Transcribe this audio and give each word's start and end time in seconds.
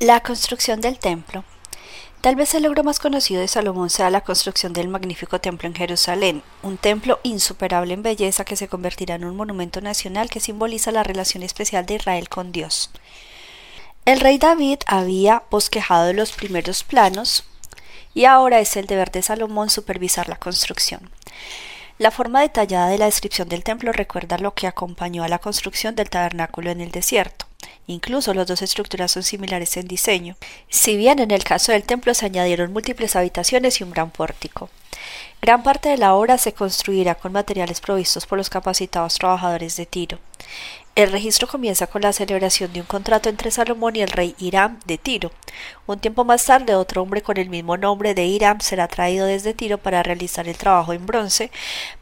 La 0.00 0.20
construcción 0.20 0.82
del 0.82 0.98
templo. 0.98 1.42
Tal 2.20 2.36
vez 2.36 2.54
el 2.54 2.64
logro 2.64 2.84
más 2.84 2.98
conocido 2.98 3.40
de 3.40 3.48
Salomón 3.48 3.88
sea 3.88 4.10
la 4.10 4.20
construcción 4.20 4.74
del 4.74 4.88
magnífico 4.88 5.40
templo 5.40 5.66
en 5.66 5.74
Jerusalén, 5.74 6.42
un 6.62 6.76
templo 6.76 7.18
insuperable 7.22 7.94
en 7.94 8.02
belleza 8.02 8.44
que 8.44 8.56
se 8.56 8.68
convertirá 8.68 9.14
en 9.14 9.24
un 9.24 9.34
monumento 9.34 9.80
nacional 9.80 10.28
que 10.28 10.40
simboliza 10.40 10.92
la 10.92 11.02
relación 11.02 11.42
especial 11.42 11.86
de 11.86 11.94
Israel 11.94 12.28
con 12.28 12.52
Dios. 12.52 12.90
El 14.04 14.20
rey 14.20 14.36
David 14.36 14.80
había 14.86 15.44
bosquejado 15.50 16.12
los 16.12 16.32
primeros 16.32 16.84
planos 16.84 17.44
y 18.12 18.26
ahora 18.26 18.60
es 18.60 18.76
el 18.76 18.86
deber 18.86 19.10
de 19.10 19.22
Salomón 19.22 19.70
supervisar 19.70 20.28
la 20.28 20.36
construcción. 20.36 21.10
La 21.96 22.10
forma 22.10 22.42
detallada 22.42 22.88
de 22.88 22.98
la 22.98 23.06
descripción 23.06 23.48
del 23.48 23.64
templo 23.64 23.92
recuerda 23.92 24.36
lo 24.36 24.52
que 24.52 24.66
acompañó 24.66 25.24
a 25.24 25.28
la 25.28 25.38
construcción 25.38 25.94
del 25.94 26.10
tabernáculo 26.10 26.70
en 26.70 26.82
el 26.82 26.90
desierto. 26.90 27.45
Incluso 27.88 28.34
las 28.34 28.46
dos 28.46 28.62
estructuras 28.62 29.12
son 29.12 29.22
similares 29.22 29.76
en 29.76 29.86
diseño, 29.86 30.36
si 30.68 30.96
bien 30.96 31.20
en 31.20 31.30
el 31.30 31.44
caso 31.44 31.72
del 31.72 31.84
templo 31.84 32.14
se 32.14 32.26
añadieron 32.26 32.72
múltiples 32.72 33.14
habitaciones 33.14 33.80
y 33.80 33.84
un 33.84 33.92
gran 33.92 34.10
pórtico. 34.10 34.70
Gran 35.40 35.62
parte 35.62 35.90
de 35.90 35.98
la 35.98 36.14
obra 36.14 36.38
se 36.38 36.52
construirá 36.52 37.14
con 37.14 37.32
materiales 37.32 37.80
provistos 37.80 38.26
por 38.26 38.38
los 38.38 38.50
capacitados 38.50 39.14
trabajadores 39.14 39.76
de 39.76 39.86
Tiro. 39.86 40.18
El 40.96 41.12
registro 41.12 41.46
comienza 41.46 41.86
con 41.86 42.02
la 42.02 42.12
celebración 42.12 42.72
de 42.72 42.80
un 42.80 42.86
contrato 42.86 43.28
entre 43.28 43.50
Salomón 43.50 43.94
y 43.96 44.00
el 44.00 44.08
rey 44.08 44.34
Hiram 44.38 44.80
de 44.86 44.96
Tiro. 44.96 45.30
Un 45.86 46.00
tiempo 46.00 46.24
más 46.24 46.44
tarde, 46.46 46.74
otro 46.74 47.02
hombre 47.02 47.20
con 47.20 47.36
el 47.36 47.50
mismo 47.50 47.76
nombre 47.76 48.14
de 48.14 48.24
Hiram 48.24 48.60
será 48.60 48.88
traído 48.88 49.26
desde 49.26 49.52
Tiro 49.52 49.76
para 49.76 50.02
realizar 50.02 50.48
el 50.48 50.56
trabajo 50.56 50.94
en 50.94 51.04
bronce 51.04 51.50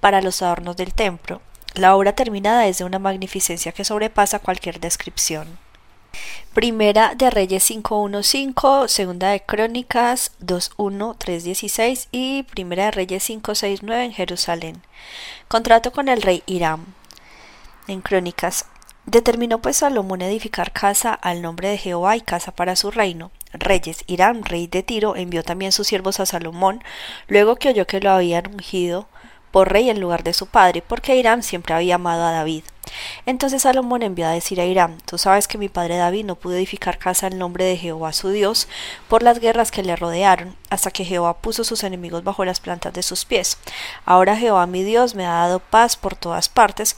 para 0.01 0.23
los 0.23 0.41
adornos 0.43 0.77
del 0.77 0.95
templo. 0.95 1.43
La 1.75 1.97
obra 1.97 2.15
terminada 2.15 2.69
es 2.69 2.79
de 2.79 2.85
una 2.85 3.01
magnificencia 3.01 3.73
que 3.73 3.85
sobrepasa 3.85 4.39
cualquier 4.39 4.79
descripción. 4.79 5.64
Primera 6.53 7.15
de 7.15 7.31
Reyes 7.31 7.71
5.1.5, 7.71 8.89
Segunda 8.89 9.31
de 9.31 9.41
Crónicas 9.41 10.33
2.1.3.16 10.41 12.09
y 12.13 12.45
Primera 12.45 12.87
de 12.87 12.91
Reyes 12.93 13.29
5.6.9 13.29 14.05
en 14.05 14.13
Jerusalén. 14.13 14.83
Contrato 15.49 15.93
con 15.93 16.09
el 16.09 16.23
rey 16.23 16.43
Hiram. 16.47 16.87
En 17.89 18.01
Crónicas. 18.01 18.67
Determinó 19.07 19.61
pues 19.61 19.79
Salomón 19.79 20.23
edificar 20.23 20.73
casa 20.73 21.13
al 21.13 21.43
nombre 21.43 21.69
de 21.69 21.79
Jehová 21.79 22.17
y 22.17 22.23
casa 22.23 22.53
para 22.53 22.77
su 22.77 22.91
reino. 22.91 23.31
Reyes, 23.53 24.05
Hiram, 24.07 24.43
rey 24.43 24.67
de 24.67 24.83
Tiro, 24.83 25.17
envió 25.17 25.43
también 25.43 25.73
sus 25.73 25.87
siervos 25.87 26.21
a 26.21 26.27
Salomón, 26.27 26.83
luego 27.29 27.57
que 27.57 27.69
oyó 27.69 27.87
que 27.87 28.01
lo 28.01 28.11
habían 28.11 28.47
ungido 28.47 29.07
por 29.51 29.71
rey 29.71 29.91
en 29.91 30.01
lugar 30.01 30.25
de 30.25 30.33
su 30.33 30.47
padre, 30.47 30.83
porque 30.83 31.17
Hiram 31.17 31.43
siempre 31.43 31.75
había 31.75 31.95
amado 31.97 32.25
a 32.25 32.33
David. 32.33 32.65
Entonces 33.27 33.63
Salomón 33.63 34.03
envió 34.03 34.27
a 34.27 34.31
decir 34.31 34.61
a 34.61 34.65
Hiram, 34.65 34.99
tú 35.07 35.19
sabes 35.19 35.49
que 35.49 35.59
mi 35.59 35.69
padre 35.69 35.97
David 35.97 36.25
no 36.25 36.37
pudo 36.37 36.55
edificar 36.55 36.99
casa 36.99 37.27
en 37.27 37.39
nombre 37.39 37.65
de 37.65 37.77
Jehová 37.77 38.13
su 38.13 38.31
Dios 38.31 38.69
por 39.09 39.23
las 39.23 39.41
guerras 39.41 39.71
que 39.71 39.83
le 39.83 39.97
rodearon, 39.97 40.57
hasta 40.71 40.91
que 40.91 41.05
Jehová 41.05 41.39
puso 41.39 41.65
sus 41.65 41.85
enemigos 41.85 42.25
bajo 42.25 42.45
las 42.45 42.61
plantas 42.61 42.93
de 42.93 43.03
sus 43.03 43.25
pies. 43.25 43.59
Ahora 44.05 44.37
Jehová 44.37 44.67
mi 44.67 44.83
Dios 44.83 45.15
me 45.15 45.27
ha 45.27 45.33
dado 45.33 45.61
paz 45.61 45.97
por 45.97 46.17
todas 46.17 46.49
partes, 46.49 46.97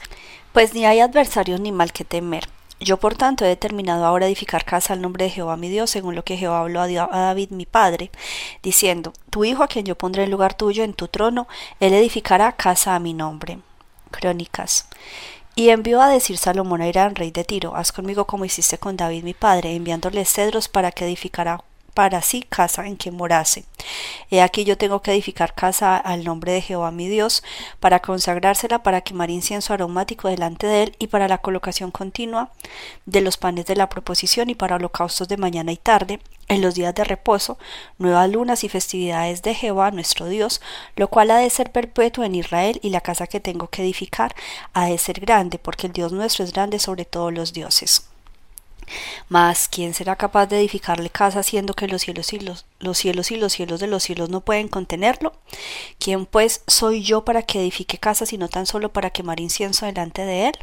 pues 0.53 0.73
ni 0.73 0.85
hay 0.85 0.99
adversarios 0.99 1.59
ni 1.59 1.71
mal 1.71 1.91
que 1.93 2.05
temer. 2.05 2.47
Yo 2.79 2.97
por 2.97 3.15
tanto 3.15 3.43
he 3.43 3.47
determinado 3.47 4.05
ahora 4.05 4.27
edificar 4.27 4.63
casa 4.63 4.93
al 4.93 5.01
nombre 5.01 5.25
de 5.25 5.31
Jehová 5.31 5.57
mi 5.57 5.67
Dios, 5.67 5.89
según 5.89 6.13
lo 6.13 6.23
que 6.23 6.37
Jehová 6.37 6.59
habló 6.59 6.81
a 6.81 6.87
David 6.87 7.49
mi 7.49 7.65
padre, 7.65 8.11
diciendo, 8.61 9.13
Tu 9.31 9.45
hijo 9.45 9.63
a 9.63 9.67
quien 9.67 9.85
yo 9.85 9.97
pondré 9.97 10.23
en 10.23 10.31
lugar 10.31 10.53
tuyo 10.53 10.83
en 10.83 10.93
tu 10.93 11.07
trono, 11.07 11.47
él 11.79 11.93
edificará 11.93 12.51
casa 12.51 12.95
a 12.95 12.99
mi 12.99 13.13
nombre. 13.13 13.59
Crónicas. 14.11 14.87
Y 15.57 15.71
envió 15.71 16.01
a 16.01 16.07
decir 16.07 16.37
Salomón 16.37 16.81
a 16.83 16.87
Irán, 16.87 17.15
rey 17.15 17.31
de 17.31 17.43
Tiro, 17.43 17.75
haz 17.75 17.91
conmigo 17.91 18.25
como 18.25 18.45
hiciste 18.45 18.77
con 18.77 18.95
David 18.95 19.23
mi 19.23 19.33
padre, 19.33 19.73
enviándole 19.73 20.23
cedros 20.23 20.67
para 20.67 20.91
que 20.91 21.03
edificara 21.05 21.63
para 21.97 22.21
sí 22.21 22.43
casa 22.47 22.85
en 22.85 22.95
que 22.95 23.09
morase. 23.09 23.65
He 24.29 24.43
aquí 24.43 24.65
yo 24.65 24.77
tengo 24.77 25.01
que 25.01 25.09
edificar 25.09 25.55
casa 25.55 25.97
al 25.97 26.23
nombre 26.23 26.51
de 26.51 26.61
Jehová 26.61 26.91
mi 26.91 27.07
Dios, 27.07 27.41
para 27.79 28.03
consagrársela, 28.03 28.83
para 28.83 29.01
quemar 29.01 29.31
incienso 29.31 29.73
aromático 29.73 30.27
delante 30.27 30.67
de 30.67 30.83
él, 30.83 30.95
y 30.99 31.07
para 31.07 31.27
la 31.27 31.39
colocación 31.39 31.89
continua 31.89 32.51
de 33.07 33.21
los 33.21 33.37
panes 33.37 33.65
de 33.65 33.75
la 33.75 33.89
proposición, 33.89 34.51
y 34.51 34.53
para 34.53 34.75
holocaustos 34.75 35.27
de 35.27 35.37
mañana 35.37 35.71
y 35.71 35.77
tarde, 35.77 36.19
en 36.47 36.61
los 36.61 36.75
días 36.75 36.93
de 36.93 37.03
reposo, 37.03 37.57
nuevas 37.97 38.29
lunas 38.29 38.63
y 38.63 38.69
festividades 38.69 39.41
de 39.41 39.55
Jehová 39.55 39.89
nuestro 39.89 40.27
Dios, 40.27 40.61
lo 40.95 41.07
cual 41.07 41.31
ha 41.31 41.37
de 41.37 41.49
ser 41.49 41.71
perpetuo 41.71 42.23
en 42.23 42.35
Israel, 42.35 42.79
y 42.83 42.91
la 42.91 43.01
casa 43.01 43.25
que 43.25 43.39
tengo 43.39 43.69
que 43.69 43.81
edificar 43.81 44.35
ha 44.73 44.85
de 44.85 44.99
ser 44.99 45.19
grande, 45.19 45.57
porque 45.57 45.87
el 45.87 45.93
Dios 45.93 46.11
nuestro 46.11 46.45
es 46.45 46.53
grande 46.53 46.77
sobre 46.77 47.05
todos 47.05 47.33
los 47.33 47.53
dioses. 47.53 48.07
Mas 49.29 49.67
¿quién 49.67 49.93
será 49.93 50.15
capaz 50.15 50.47
de 50.47 50.59
edificarle 50.59 51.09
casa 51.09 51.43
siendo 51.43 51.73
que 51.73 51.87
los 51.87 52.01
cielos 52.01 52.33
y 52.33 52.39
los, 52.39 52.65
los, 52.79 52.97
cielos 52.97 53.31
y 53.31 53.37
los 53.37 53.53
cielos 53.53 53.79
de 53.79 53.87
los 53.87 54.03
cielos 54.03 54.29
no 54.29 54.41
pueden 54.41 54.67
contenerlo? 54.67 55.33
¿Quién 55.99 56.25
pues 56.25 56.63
soy 56.67 57.03
yo 57.03 57.25
para 57.25 57.41
que 57.43 57.59
edifique 57.59 57.97
casa 57.97 58.25
sino 58.25 58.49
tan 58.49 58.65
solo 58.65 58.93
para 58.93 59.09
quemar 59.09 59.39
incienso 59.39 59.85
delante 59.85 60.25
de 60.25 60.47
él? 60.47 60.57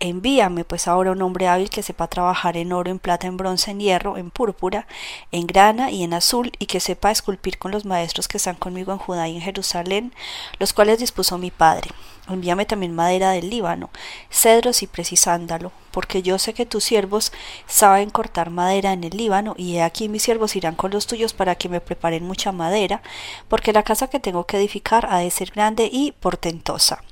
Envíame 0.00 0.64
pues 0.64 0.88
ahora 0.88 1.12
un 1.12 1.22
hombre 1.22 1.46
hábil 1.46 1.70
que 1.70 1.82
sepa 1.82 2.08
trabajar 2.08 2.56
en 2.56 2.72
oro, 2.72 2.90
en 2.90 2.98
plata, 2.98 3.26
en 3.28 3.36
bronce, 3.36 3.70
en 3.70 3.80
hierro, 3.80 4.16
en 4.16 4.30
púrpura, 4.30 4.86
en 5.30 5.46
grana 5.46 5.90
y 5.92 6.02
en 6.02 6.14
azul, 6.14 6.50
y 6.58 6.66
que 6.66 6.80
sepa 6.80 7.12
esculpir 7.12 7.58
con 7.58 7.70
los 7.70 7.84
maestros 7.84 8.26
que 8.26 8.38
están 8.38 8.56
conmigo 8.56 8.92
en 8.92 8.98
Judá 8.98 9.28
y 9.28 9.36
en 9.36 9.42
Jerusalén, 9.42 10.12
los 10.58 10.72
cuales 10.72 10.98
dispuso 10.98 11.38
mi 11.38 11.52
padre. 11.52 11.90
Envíame 12.28 12.66
también 12.66 12.94
madera 12.94 13.30
del 13.30 13.50
Líbano, 13.50 13.90
cedros 14.28 14.82
y 14.82 14.88
precisándalo, 14.88 15.70
porque 15.92 16.22
yo 16.22 16.38
sé 16.38 16.52
que 16.54 16.66
tus 16.66 16.82
siervos 16.82 17.32
saben 17.66 18.10
cortar 18.10 18.50
madera 18.50 18.92
en 18.92 19.04
el 19.04 19.16
Líbano, 19.16 19.54
y 19.56 19.76
he 19.76 19.82
aquí 19.82 20.08
mis 20.08 20.22
siervos 20.22 20.56
irán 20.56 20.74
con 20.74 20.90
los 20.90 21.06
tuyos 21.06 21.32
para 21.32 21.54
que 21.54 21.68
me 21.68 21.80
preparen 21.80 22.24
mucha 22.24 22.50
madera, 22.50 23.02
porque 23.48 23.72
la 23.72 23.84
casa 23.84 24.08
que 24.08 24.20
tengo 24.20 24.46
que 24.46 24.56
edificar 24.56 25.06
ha 25.10 25.18
de 25.18 25.30
ser 25.30 25.52
grande 25.52 25.88
y 25.92 26.12
portentosa. 26.12 27.02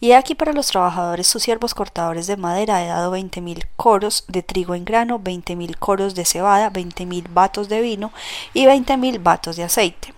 Y 0.00 0.12
he 0.12 0.16
aquí 0.16 0.34
para 0.34 0.52
los 0.52 0.68
trabajadores 0.68 1.26
sus 1.26 1.42
siervos 1.42 1.74
cortadores 1.74 2.26
de 2.26 2.36
madera 2.36 2.82
he 2.82 2.86
dado 2.86 3.10
veinte 3.10 3.40
mil 3.40 3.66
coros 3.76 4.24
de 4.28 4.42
trigo 4.42 4.74
en 4.74 4.84
grano, 4.84 5.18
veinte 5.18 5.56
mil 5.56 5.78
coros 5.78 6.14
de 6.14 6.24
cebada, 6.24 6.70
veinte 6.70 7.06
mil 7.06 7.26
batos 7.28 7.68
de 7.68 7.80
vino 7.80 8.12
y 8.54 8.66
veinte 8.66 8.96
mil 8.96 9.18
batos 9.18 9.56
de 9.56 9.64
aceite. 9.64 10.14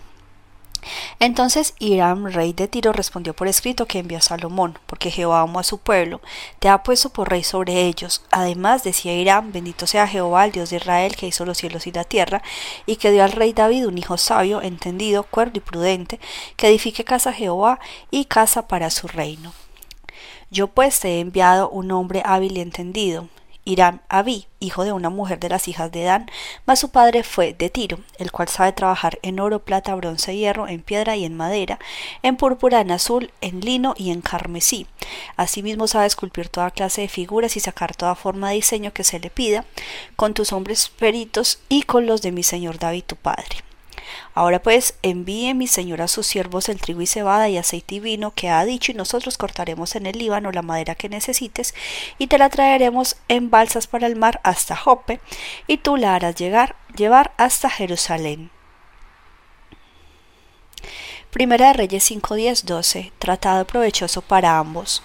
Entonces 1.19 1.73
Hiram, 1.79 2.25
rey 2.25 2.53
de 2.53 2.67
Tiro, 2.67 2.93
respondió 2.93 3.33
por 3.33 3.47
escrito 3.47 3.85
que 3.85 3.99
envió 3.99 4.17
a 4.17 4.21
Salomón, 4.21 4.77
porque 4.85 5.11
Jehová 5.11 5.41
amó 5.41 5.59
a 5.59 5.63
su 5.63 5.77
pueblo, 5.77 6.21
te 6.59 6.69
ha 6.69 6.83
puesto 6.83 7.09
por 7.09 7.29
rey 7.29 7.43
sobre 7.43 7.83
ellos. 7.87 8.23
Además 8.31 8.83
decía 8.83 9.13
Hiram, 9.13 9.51
bendito 9.51 9.87
sea 9.87 10.07
Jehová, 10.07 10.45
el 10.45 10.51
Dios 10.51 10.69
de 10.69 10.77
Israel, 10.77 11.15
que 11.15 11.27
hizo 11.27 11.45
los 11.45 11.57
cielos 11.57 11.87
y 11.87 11.91
la 11.91 12.03
tierra, 12.03 12.41
y 12.85 12.97
que 12.97 13.11
dio 13.11 13.23
al 13.23 13.31
rey 13.31 13.53
David 13.53 13.87
un 13.87 13.97
hijo 13.97 14.17
sabio, 14.17 14.61
entendido, 14.61 15.23
cuerdo 15.23 15.53
y 15.55 15.61
prudente, 15.61 16.19
que 16.55 16.67
edifique 16.67 17.03
casa 17.03 17.31
a 17.31 17.33
Jehová 17.33 17.79
y 18.11 18.25
casa 18.25 18.67
para 18.67 18.89
su 18.89 19.07
reino. 19.07 19.53
Yo 20.51 20.67
pues 20.67 20.99
te 20.99 21.15
he 21.15 21.19
enviado 21.19 21.69
un 21.69 21.91
hombre 21.91 22.21
hábil 22.23 22.57
y 22.57 22.61
entendido, 22.61 23.27
Irán 23.65 24.01
Abí, 24.09 24.47
hijo 24.59 24.83
de 24.83 24.91
una 24.91 25.09
mujer 25.09 25.39
de 25.39 25.49
las 25.49 25.67
hijas 25.67 25.91
de 25.91 26.03
Dan, 26.03 26.29
mas 26.65 26.79
su 26.79 26.89
padre 26.89 27.23
fue 27.23 27.53
de 27.53 27.69
Tiro, 27.69 27.99
el 28.17 28.31
cual 28.31 28.47
sabe 28.47 28.73
trabajar 28.73 29.19
en 29.21 29.39
oro, 29.39 29.59
plata, 29.59 29.95
bronce, 29.95 30.35
hierro, 30.35 30.67
en 30.67 30.81
piedra 30.81 31.15
y 31.15 31.25
en 31.25 31.35
madera, 31.37 31.79
en 32.21 32.35
púrpura, 32.35 32.81
en 32.81 32.91
azul, 32.91 33.31
en 33.41 33.61
lino 33.61 33.93
y 33.97 34.11
en 34.11 34.21
carmesí. 34.21 34.87
Asimismo 35.37 35.87
sabe 35.87 36.07
esculpir 36.07 36.49
toda 36.49 36.71
clase 36.71 37.01
de 37.01 37.07
figuras 37.07 37.55
y 37.55 37.59
sacar 37.59 37.95
toda 37.95 38.15
forma 38.15 38.49
de 38.49 38.55
diseño 38.55 38.93
que 38.93 39.03
se 39.03 39.19
le 39.19 39.29
pida, 39.29 39.65
con 40.15 40.33
tus 40.33 40.53
hombres 40.53 40.89
peritos 40.89 41.59
y 41.69 41.83
con 41.83 42.05
los 42.05 42.21
de 42.21 42.31
mi 42.31 42.43
señor 42.43 42.79
David 42.79 43.03
tu 43.05 43.15
padre. 43.15 43.72
Ahora 44.33 44.61
pues 44.61 44.95
envíe 45.01 45.53
mi 45.53 45.67
señor 45.67 46.01
a 46.01 46.07
sus 46.07 46.27
siervos 46.27 46.69
el 46.69 46.79
trigo 46.79 47.01
y 47.01 47.07
cebada 47.07 47.49
y 47.49 47.57
aceite 47.57 47.95
y 47.95 47.99
vino 47.99 48.31
que 48.31 48.49
ha 48.49 48.63
dicho 48.65 48.91
y 48.91 48.95
nosotros 48.95 49.37
cortaremos 49.37 49.95
en 49.95 50.05
el 50.05 50.17
Líbano 50.17 50.51
la 50.51 50.61
madera 50.61 50.95
que 50.95 51.09
necesites 51.09 51.73
y 52.17 52.27
te 52.27 52.37
la 52.37 52.49
traeremos 52.49 53.17
en 53.27 53.49
balsas 53.49 53.87
para 53.87 54.07
el 54.07 54.15
mar 54.15 54.39
hasta 54.43 54.75
Jope 54.75 55.19
y 55.67 55.77
tú 55.77 55.97
la 55.97 56.15
harás 56.15 56.35
llegar, 56.35 56.75
llevar 56.95 57.33
hasta 57.37 57.69
Jerusalén. 57.69 58.51
Primera 61.33 61.69
de 61.69 61.73
Reyes 61.73 62.03
5, 62.03 62.35
12. 62.63 63.11
Tratado 63.17 63.65
provechoso 63.65 64.21
para 64.21 64.59
ambos. 64.59 65.01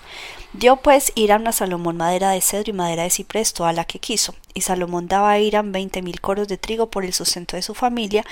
Dio 0.55 0.77
pues 0.77 1.13
Hiram 1.15 1.47
a 1.47 1.53
Salomón 1.53 1.99
madera 1.99 2.31
de 2.31 2.41
cedro 2.41 2.71
y 2.71 2.73
madera 2.73 3.03
de 3.03 3.11
ciprés, 3.11 3.53
toda 3.53 3.73
la 3.75 3.85
que 3.85 3.99
quiso. 3.99 4.35
Y 4.55 4.63
Salomón 4.63 5.07
daba 5.07 5.33
a 5.33 5.39
Hiram 5.39 5.73
veinte 5.73 6.01
mil 6.01 6.21
coros 6.21 6.49
de 6.49 6.57
trigo 6.57 6.91
por 6.91 7.05
el 7.05 7.13
sustento 7.13 7.57
de 7.57 7.63
su 7.63 7.75
familia 7.75 8.25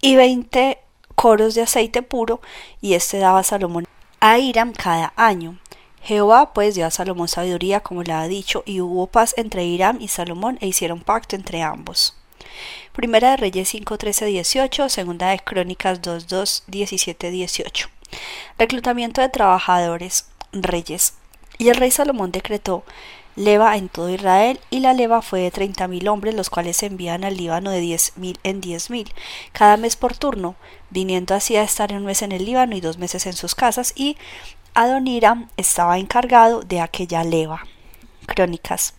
y 0.00 0.16
veinte 0.16 0.78
coros 1.14 1.54
de 1.54 1.62
aceite 1.62 2.02
puro, 2.02 2.40
y 2.80 2.94
éste 2.94 3.18
daba 3.18 3.40
a 3.40 3.44
Salomón 3.44 3.84
a 4.20 4.38
Hiram 4.38 4.72
cada 4.72 5.12
año. 5.16 5.58
Jehová 6.02 6.54
pues 6.54 6.74
dio 6.74 6.86
a 6.86 6.90
Salomón 6.90 7.28
sabiduría, 7.28 7.80
como 7.80 8.02
le 8.02 8.12
ha 8.12 8.26
dicho, 8.28 8.62
y 8.64 8.80
hubo 8.80 9.06
paz 9.08 9.34
entre 9.36 9.64
Hiram 9.64 9.98
y 10.00 10.08
Salomón, 10.08 10.56
e 10.62 10.68
hicieron 10.68 11.00
pacto 11.00 11.36
entre 11.36 11.60
ambos. 11.62 12.16
Primera 12.92 13.32
de 13.32 13.36
Reyes 13.36 13.68
5, 13.68 13.98
13, 13.98 14.24
18, 14.24 14.88
segunda 14.88 15.28
de 15.28 15.38
Crónicas 15.40 16.00
2, 16.00 16.28
2, 16.28 16.64
17, 16.66 17.30
18. 17.30 17.88
Reclutamiento 18.56 19.20
de 19.20 19.28
trabajadores, 19.28 20.28
reyes. 20.52 21.17
Y 21.58 21.68
el 21.68 21.76
rey 21.76 21.90
Salomón 21.90 22.32
decretó 22.32 22.84
leva 23.38 23.76
en 23.76 23.88
todo 23.88 24.10
Israel, 24.10 24.58
y 24.68 24.80
la 24.80 24.92
leva 24.92 25.22
fue 25.22 25.40
de 25.40 25.50
treinta 25.50 25.86
mil 25.86 26.08
hombres, 26.08 26.34
los 26.34 26.50
cuales 26.50 26.76
se 26.76 26.86
envían 26.86 27.22
al 27.22 27.36
Líbano 27.36 27.70
de 27.70 27.80
diez 27.80 28.12
mil 28.16 28.38
en 28.42 28.60
diez 28.60 28.90
mil, 28.90 29.12
cada 29.52 29.76
mes 29.76 29.94
por 29.94 30.16
turno, 30.16 30.56
viniendo 30.90 31.34
así 31.34 31.54
a 31.54 31.62
estar 31.62 31.92
un 31.92 32.04
mes 32.04 32.22
en 32.22 32.32
el 32.32 32.44
Líbano 32.44 32.76
y 32.76 32.80
dos 32.80 32.98
meses 32.98 33.26
en 33.26 33.34
sus 33.34 33.54
casas, 33.54 33.92
y 33.94 34.16
Adoniram 34.74 35.48
estaba 35.56 35.98
encargado 35.98 36.62
de 36.62 36.80
aquella 36.80 37.22
leva. 37.22 37.64
Crónicas 38.26 38.94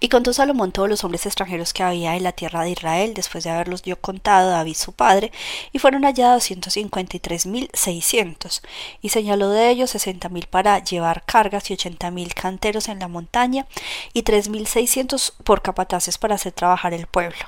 y 0.00 0.08
contó 0.08 0.32
Salomón 0.32 0.72
todos 0.72 0.88
los 0.88 1.04
hombres 1.04 1.26
extranjeros 1.26 1.72
que 1.72 1.82
había 1.82 2.16
en 2.16 2.22
la 2.22 2.32
tierra 2.32 2.62
de 2.62 2.70
Israel, 2.70 3.14
después 3.14 3.44
de 3.44 3.50
haberlos 3.50 3.82
yo 3.82 4.00
contado 4.00 4.50
David 4.50 4.74
su 4.74 4.92
padre, 4.92 5.32
y 5.72 5.78
fueron 5.78 6.04
hallados 6.04 6.44
ciento 6.44 6.70
cincuenta 6.70 7.16
y 7.16 7.20
tres 7.20 7.46
mil 7.46 7.70
seiscientos, 7.72 8.62
y 9.00 9.10
señaló 9.10 9.50
de 9.50 9.70
ellos 9.70 9.90
sesenta 9.90 10.28
mil 10.28 10.46
para 10.46 10.82
llevar 10.82 11.24
cargas 11.24 11.70
y 11.70 11.74
ochenta 11.74 12.10
mil 12.10 12.34
canteros 12.34 12.88
en 12.88 12.98
la 12.98 13.08
montaña, 13.08 13.66
y 14.12 14.22
tres 14.22 14.48
mil 14.48 14.66
seiscientos 14.66 15.34
por 15.44 15.62
capataces 15.62 16.18
para 16.18 16.34
hacer 16.34 16.52
trabajar 16.52 16.94
el 16.94 17.06
pueblo. 17.06 17.38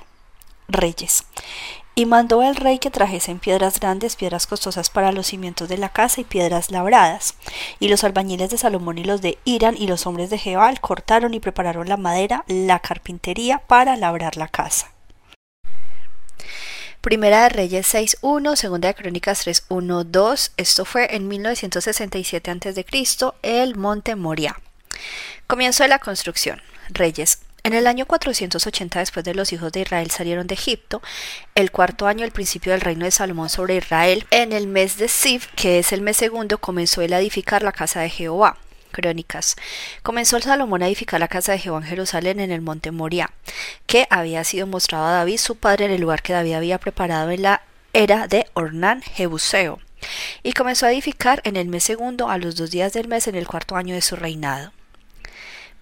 Reyes. 0.68 1.24
Y 1.94 2.06
mandó 2.06 2.42
el 2.42 2.56
rey 2.56 2.78
que 2.78 2.90
trajesen 2.90 3.38
piedras 3.38 3.78
grandes, 3.78 4.16
piedras 4.16 4.46
costosas 4.46 4.88
para 4.88 5.12
los 5.12 5.26
cimientos 5.26 5.68
de 5.68 5.76
la 5.76 5.90
casa 5.90 6.22
y 6.22 6.24
piedras 6.24 6.70
labradas. 6.70 7.34
Y 7.80 7.88
los 7.88 8.02
albañiles 8.02 8.48
de 8.50 8.56
Salomón 8.56 8.96
y 8.96 9.04
los 9.04 9.20
de 9.20 9.38
Irán 9.44 9.76
y 9.78 9.86
los 9.86 10.06
hombres 10.06 10.30
de 10.30 10.38
Jebal 10.38 10.80
cortaron 10.80 11.34
y 11.34 11.40
prepararon 11.40 11.88
la 11.88 11.98
madera, 11.98 12.44
la 12.48 12.78
carpintería 12.78 13.58
para 13.58 13.96
labrar 13.96 14.38
la 14.38 14.48
casa. 14.48 14.90
Primera 17.02 17.42
de 17.42 17.48
Reyes 17.48 17.92
6.1, 17.92 18.54
Segunda 18.54 18.88
de 18.88 18.94
Crónicas 18.94 19.44
3.1.2. 19.44 20.52
Esto 20.56 20.84
fue 20.84 21.14
en 21.14 21.26
1967 21.26 22.50
a.C., 22.50 22.86
el 23.42 23.74
Monte 23.74 24.14
Moria. 24.14 24.56
Comienzo 25.48 25.82
de 25.82 25.88
la 25.88 25.98
construcción. 25.98 26.62
Reyes. 26.88 27.40
En 27.64 27.74
el 27.74 27.86
año 27.86 28.06
480 28.06 28.98
después 28.98 29.24
de 29.24 29.34
los 29.34 29.52
hijos 29.52 29.70
de 29.70 29.82
Israel 29.82 30.10
salieron 30.10 30.48
de 30.48 30.54
Egipto, 30.54 31.00
el 31.54 31.70
cuarto 31.70 32.08
año 32.08 32.22
del 32.22 32.32
principio 32.32 32.72
del 32.72 32.80
reino 32.80 33.04
de 33.04 33.12
Salomón 33.12 33.50
sobre 33.50 33.76
Israel, 33.76 34.26
en 34.30 34.52
el 34.52 34.66
mes 34.66 34.96
de 34.96 35.06
Siv, 35.06 35.46
que 35.54 35.78
es 35.78 35.92
el 35.92 36.00
mes 36.00 36.16
segundo, 36.16 36.58
comenzó 36.58 37.02
él 37.02 37.12
a 37.12 37.20
edificar 37.20 37.62
la 37.62 37.70
casa 37.70 38.00
de 38.00 38.10
Jehová. 38.10 38.58
Crónicas. 38.90 39.56
Comenzó 40.02 40.36
el 40.36 40.42
Salomón 40.42 40.82
a 40.82 40.86
edificar 40.86 41.18
la 41.18 41.28
casa 41.28 41.52
de 41.52 41.58
Jehová 41.58 41.78
en 41.78 41.84
Jerusalén 41.84 42.40
en 42.40 42.50
el 42.50 42.60
monte 42.60 42.90
Moria, 42.90 43.30
que 43.86 44.06
había 44.10 44.44
sido 44.44 44.66
mostrado 44.66 45.06
a 45.06 45.12
David 45.12 45.38
su 45.38 45.56
padre 45.56 45.86
en 45.86 45.92
el 45.92 46.00
lugar 46.00 46.20
que 46.20 46.34
David 46.34 46.54
había 46.54 46.78
preparado 46.78 47.30
en 47.30 47.42
la 47.42 47.62
era 47.92 48.26
de 48.26 48.46
Ornán 48.52 49.00
Jebuseo. 49.00 49.80
Y 50.42 50.52
comenzó 50.52 50.86
a 50.86 50.92
edificar 50.92 51.40
en 51.44 51.56
el 51.56 51.68
mes 51.68 51.84
segundo 51.84 52.28
a 52.28 52.38
los 52.38 52.56
dos 52.56 52.70
días 52.70 52.92
del 52.92 53.08
mes 53.08 53.28
en 53.28 53.36
el 53.36 53.46
cuarto 53.46 53.76
año 53.76 53.94
de 53.94 54.02
su 54.02 54.16
reinado. 54.16 54.72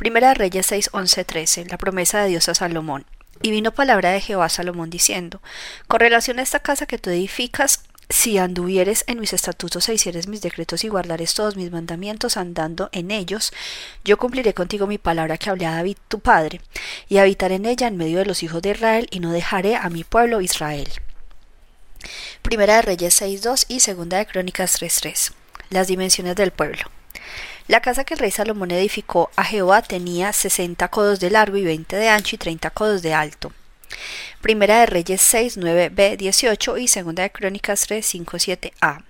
Primera 0.00 0.32
Reyes 0.32 0.64
6, 0.64 0.88
11, 0.94 1.25
13, 1.26 1.64
la 1.67 1.76
promesa 1.76 2.23
de 2.23 2.31
Dios 2.31 2.49
a 2.49 2.55
Salomón. 2.55 3.05
Y 3.43 3.50
vino 3.50 3.70
palabra 3.70 4.12
de 4.12 4.23
Jehová 4.23 4.47
a 4.47 4.49
Salomón 4.49 4.88
diciendo, 4.88 5.43
con 5.88 6.00
relación 6.00 6.38
a 6.38 6.43
esta 6.43 6.61
casa 6.61 6.87
que 6.87 6.97
tú 6.97 7.11
edificas, 7.11 7.82
si 8.08 8.38
anduvieres 8.38 9.05
en 9.08 9.20
mis 9.20 9.35
estatutos 9.35 9.87
e 9.91 9.93
hicieres 9.93 10.26
mis 10.26 10.41
decretos 10.41 10.85
y 10.85 10.88
guardares 10.88 11.35
todos 11.35 11.56
mis 11.56 11.70
mandamientos 11.70 12.38
andando 12.38 12.88
en 12.93 13.11
ellos, 13.11 13.52
yo 14.02 14.17
cumpliré 14.17 14.55
contigo 14.55 14.87
mi 14.87 14.97
palabra 14.97 15.37
que 15.37 15.50
hablé 15.50 15.67
a 15.67 15.73
David 15.73 15.99
tu 16.08 16.20
padre, 16.20 16.62
y 17.11 17.19
habitaré 17.19 17.56
en 17.56 17.67
ella 17.67 17.87
en 17.87 17.99
medio 17.99 18.20
de 18.20 18.25
los 18.25 18.43
hijos 18.43 18.62
de 18.62 18.70
Israel, 18.70 19.06
y 19.11 19.20
no 19.20 19.32
dejaré 19.32 19.76
a 19.76 19.91
mi 19.91 20.05
pueblo 20.05 20.41
Israel. 20.41 20.88
Primera 22.41 22.76
de 22.76 22.82
Reyes 22.82 23.20
6.2 23.20 23.67
y 23.69 23.81
Segunda 23.81 24.17
de 24.17 24.25
Crónicas 24.25 24.81
3.3. 24.81 25.35
Las 25.69 25.88
dimensiones 25.88 26.37
del 26.37 26.53
pueblo. 26.53 26.85
La 27.68 27.80
casa 27.80 28.04
que 28.04 28.14
el 28.14 28.20
rey 28.20 28.30
Salomón 28.30 28.70
edificó 28.70 29.30
a 29.36 29.44
Jehová 29.44 29.82
tenía 29.82 30.32
sesenta 30.32 30.88
codos 30.88 31.20
de 31.20 31.30
largo 31.30 31.56
y 31.56 31.64
veinte 31.64 31.96
de 31.96 32.08
ancho 32.08 32.36
y 32.36 32.38
treinta 32.38 32.70
codos 32.70 33.02
de 33.02 33.14
alto. 33.14 33.52
Primera 34.40 34.80
de 34.80 34.86
Reyes 34.86 35.20
6, 35.20 35.58
9b, 35.58 36.16
18 36.16 36.78
y 36.78 36.88
Segunda 36.88 37.22
de 37.22 37.30
Crónicas 37.30 37.82
3, 37.86 38.04
5, 38.04 38.36
7a. 38.38 39.04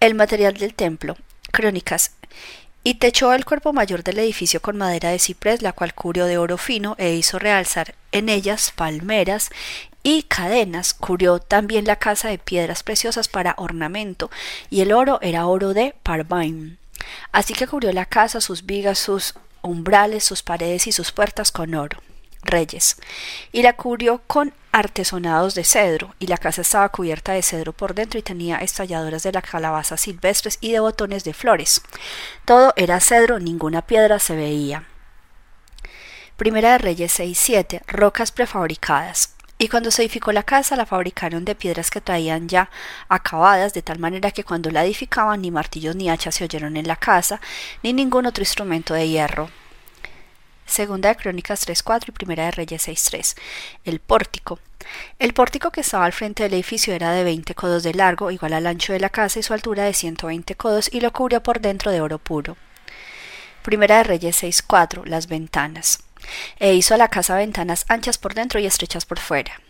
El 0.00 0.14
material 0.14 0.54
del 0.54 0.74
templo. 0.74 1.16
Crónicas. 1.52 2.12
Y 2.82 2.94
techó 2.94 3.34
el 3.34 3.44
cuerpo 3.44 3.72
mayor 3.72 4.02
del 4.02 4.18
edificio 4.18 4.62
con 4.62 4.78
madera 4.78 5.10
de 5.10 5.18
ciprés, 5.18 5.60
la 5.60 5.72
cual 5.72 5.94
cubrió 5.94 6.24
de 6.24 6.38
oro 6.38 6.56
fino 6.56 6.96
e 6.98 7.12
hizo 7.12 7.38
realzar 7.38 7.94
en 8.10 8.28
ellas 8.28 8.72
palmeras 8.74 9.50
y 10.02 10.22
cadenas. 10.22 10.94
Cubrió 10.94 11.38
también 11.38 11.84
la 11.84 11.96
casa 11.96 12.28
de 12.28 12.38
piedras 12.38 12.82
preciosas 12.82 13.28
para 13.28 13.54
ornamento, 13.58 14.30
y 14.70 14.80
el 14.80 14.92
oro 14.92 15.18
era 15.20 15.46
oro 15.46 15.74
de 15.74 15.94
Parvaim. 16.02 16.79
Así 17.32 17.54
que 17.54 17.66
cubrió 17.66 17.92
la 17.92 18.06
casa, 18.06 18.40
sus 18.40 18.66
vigas, 18.66 18.98
sus 18.98 19.34
umbrales, 19.62 20.24
sus 20.24 20.42
paredes 20.42 20.86
y 20.86 20.92
sus 20.92 21.12
puertas 21.12 21.52
con 21.52 21.74
oro. 21.74 22.00
Reyes. 22.42 22.96
Y 23.52 23.62
la 23.62 23.74
cubrió 23.74 24.22
con 24.26 24.54
artesonados 24.72 25.54
de 25.54 25.64
cedro, 25.64 26.14
y 26.18 26.26
la 26.26 26.38
casa 26.38 26.62
estaba 26.62 26.88
cubierta 26.88 27.32
de 27.32 27.42
cedro 27.42 27.72
por 27.72 27.94
dentro 27.94 28.18
y 28.18 28.22
tenía 28.22 28.58
estalladoras 28.58 29.22
de 29.22 29.32
la 29.32 29.42
calabaza 29.42 29.96
silvestres 29.96 30.58
y 30.60 30.72
de 30.72 30.80
botones 30.80 31.24
de 31.24 31.34
flores. 31.34 31.82
Todo 32.44 32.72
era 32.76 33.00
cedro, 33.00 33.38
ninguna 33.38 33.82
piedra 33.82 34.18
se 34.18 34.36
veía. 34.36 34.84
Primera 36.36 36.72
de 36.72 36.78
Reyes 36.78 37.18
6-7. 37.20 37.82
Rocas 37.86 38.32
prefabricadas. 38.32 39.34
Y 39.60 39.68
cuando 39.68 39.90
se 39.90 40.00
edificó 40.00 40.32
la 40.32 40.42
casa, 40.42 40.74
la 40.74 40.86
fabricaron 40.86 41.44
de 41.44 41.54
piedras 41.54 41.90
que 41.90 42.00
traían 42.00 42.48
ya 42.48 42.70
acabadas, 43.10 43.74
de 43.74 43.82
tal 43.82 43.98
manera 43.98 44.30
que 44.30 44.42
cuando 44.42 44.70
la 44.70 44.86
edificaban 44.86 45.42
ni 45.42 45.50
martillos 45.50 45.94
ni 45.96 46.08
hachas 46.08 46.36
se 46.36 46.44
oyeron 46.44 46.78
en 46.78 46.88
la 46.88 46.96
casa, 46.96 47.42
ni 47.82 47.92
ningún 47.92 48.24
otro 48.24 48.40
instrumento 48.40 48.94
de 48.94 49.06
hierro. 49.06 49.50
Segunda 50.64 51.10
de 51.10 51.16
Crónicas 51.16 51.68
3.4 51.68 52.08
y 52.08 52.12
Primera 52.12 52.46
de 52.46 52.52
Reyes 52.52 52.88
6.3. 52.88 53.36
El 53.84 54.00
pórtico. 54.00 54.60
El 55.18 55.34
pórtico 55.34 55.70
que 55.70 55.82
estaba 55.82 56.06
al 56.06 56.14
frente 56.14 56.44
del 56.44 56.54
edificio 56.54 56.94
era 56.94 57.12
de 57.12 57.22
20 57.22 57.54
codos 57.54 57.82
de 57.82 57.92
largo, 57.92 58.30
igual 58.30 58.54
al 58.54 58.66
ancho 58.66 58.94
de 58.94 59.00
la 59.00 59.10
casa 59.10 59.40
y 59.40 59.42
su 59.42 59.52
altura 59.52 59.84
de 59.84 59.92
120 59.92 60.54
codos, 60.54 60.88
y 60.90 61.02
lo 61.02 61.12
cubrió 61.12 61.42
por 61.42 61.60
dentro 61.60 61.90
de 61.90 62.00
oro 62.00 62.16
puro. 62.16 62.56
Primera 63.60 63.98
de 63.98 64.04
Reyes 64.04 64.42
6.4. 64.42 65.04
Las 65.04 65.26
ventanas 65.26 65.98
e 66.58 66.74
hizo 66.74 66.94
a 66.94 66.98
la 66.98 67.08
casa 67.08 67.36
ventanas 67.36 67.84
anchas 67.88 68.18
por 68.18 68.34
dentro 68.34 68.60
y 68.60 68.66
estrechas 68.66 69.04
por 69.04 69.18
fuera. 69.18 69.60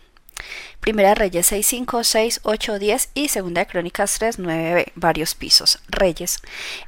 Primera 0.79 1.13
Reyes 1.13 1.45
6, 1.45 1.67
5, 1.67 2.03
6, 2.03 2.39
8, 2.43 2.79
10 2.79 3.09
y 3.13 3.27
Segunda 3.27 3.61
de 3.61 3.67
Crónicas 3.67 4.17
3, 4.17 4.39
9, 4.39 4.93
varios 4.95 5.35
pisos. 5.35 5.79
Reyes. 5.87 6.39